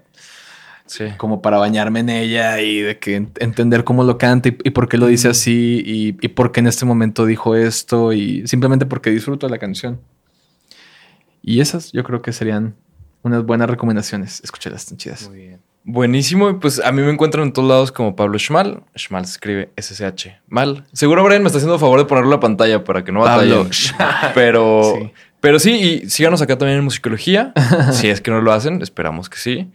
[0.95, 1.05] Sí.
[1.17, 4.69] como para bañarme en ella y de que ent- entender cómo lo canta y, y
[4.69, 8.45] por qué lo dice así y, y por qué en este momento dijo esto y
[8.47, 9.99] simplemente porque disfruto la canción.
[11.41, 12.75] Y esas yo creo que serían
[13.21, 14.41] unas buenas recomendaciones.
[14.43, 15.27] Escúchalas, están chidas.
[15.29, 15.59] Muy bien.
[15.85, 16.49] Buenísimo.
[16.49, 18.83] Y pues a mí me encuentran en todos lados como Pablo Schmal.
[18.97, 20.27] Schmal se escribe SSH.
[20.47, 20.85] Mal.
[20.93, 23.65] Seguro Brian me está haciendo favor de ponerlo en la pantalla para que no Pablo
[23.65, 23.71] batallen.
[24.33, 25.11] Pero Sí.
[25.41, 25.71] pero sí,
[26.05, 27.51] y síganos acá también en Musicología.
[27.91, 29.69] si es que no lo hacen, esperamos que sí.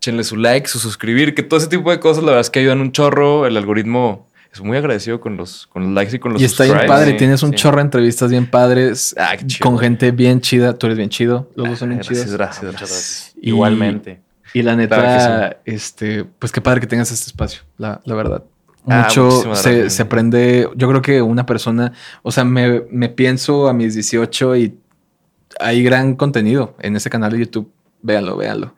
[0.00, 2.60] Échenle su like, su suscribir, que todo ese tipo de cosas, la verdad es que
[2.60, 3.46] ayudan un chorro.
[3.46, 6.64] El algoritmo es muy agradecido con los, con los likes y con los Y está
[6.64, 7.56] bien padre, sí, tienes un sí.
[7.56, 9.84] chorro de entrevistas bien padres Ah, con güey.
[9.84, 10.72] gente bien chida.
[10.78, 12.32] Tú eres bien chido, los dos son bien Gracias, chidos.
[12.36, 12.80] gracias, gracias.
[12.90, 13.32] gracias.
[13.42, 14.20] Y- Igualmente.
[14.54, 18.42] Y la neta, Claro este, pues qué padre que tengas este espacio, la, la verdad.
[18.88, 20.66] Ah, Mucho se, se aprende.
[20.76, 21.92] Yo creo que una persona,
[22.22, 24.78] o sea, me, me pienso a mis 18 y
[25.60, 27.70] hay gran contenido en ese canal de YouTube.
[28.00, 28.74] Véanlo, véanlo.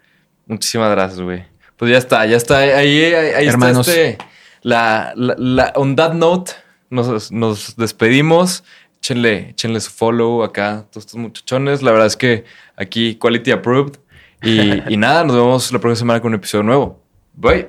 [0.46, 1.44] Muchísimas gracias, güey.
[1.76, 2.58] Pues ya está, ya está.
[2.58, 3.86] Ahí, ahí, ahí Hermanos.
[3.88, 4.24] está este.
[4.62, 6.52] La, la, la- on that note,
[6.90, 8.62] nos, nos despedimos.
[9.00, 11.82] Échenle, échenle su follow acá, todos estos muchachones.
[11.82, 12.44] La verdad es que
[12.76, 13.94] aquí, quality approved.
[14.42, 17.02] Y, y nada, nos vemos la próxima semana con un episodio nuevo.
[17.34, 17.66] Bye.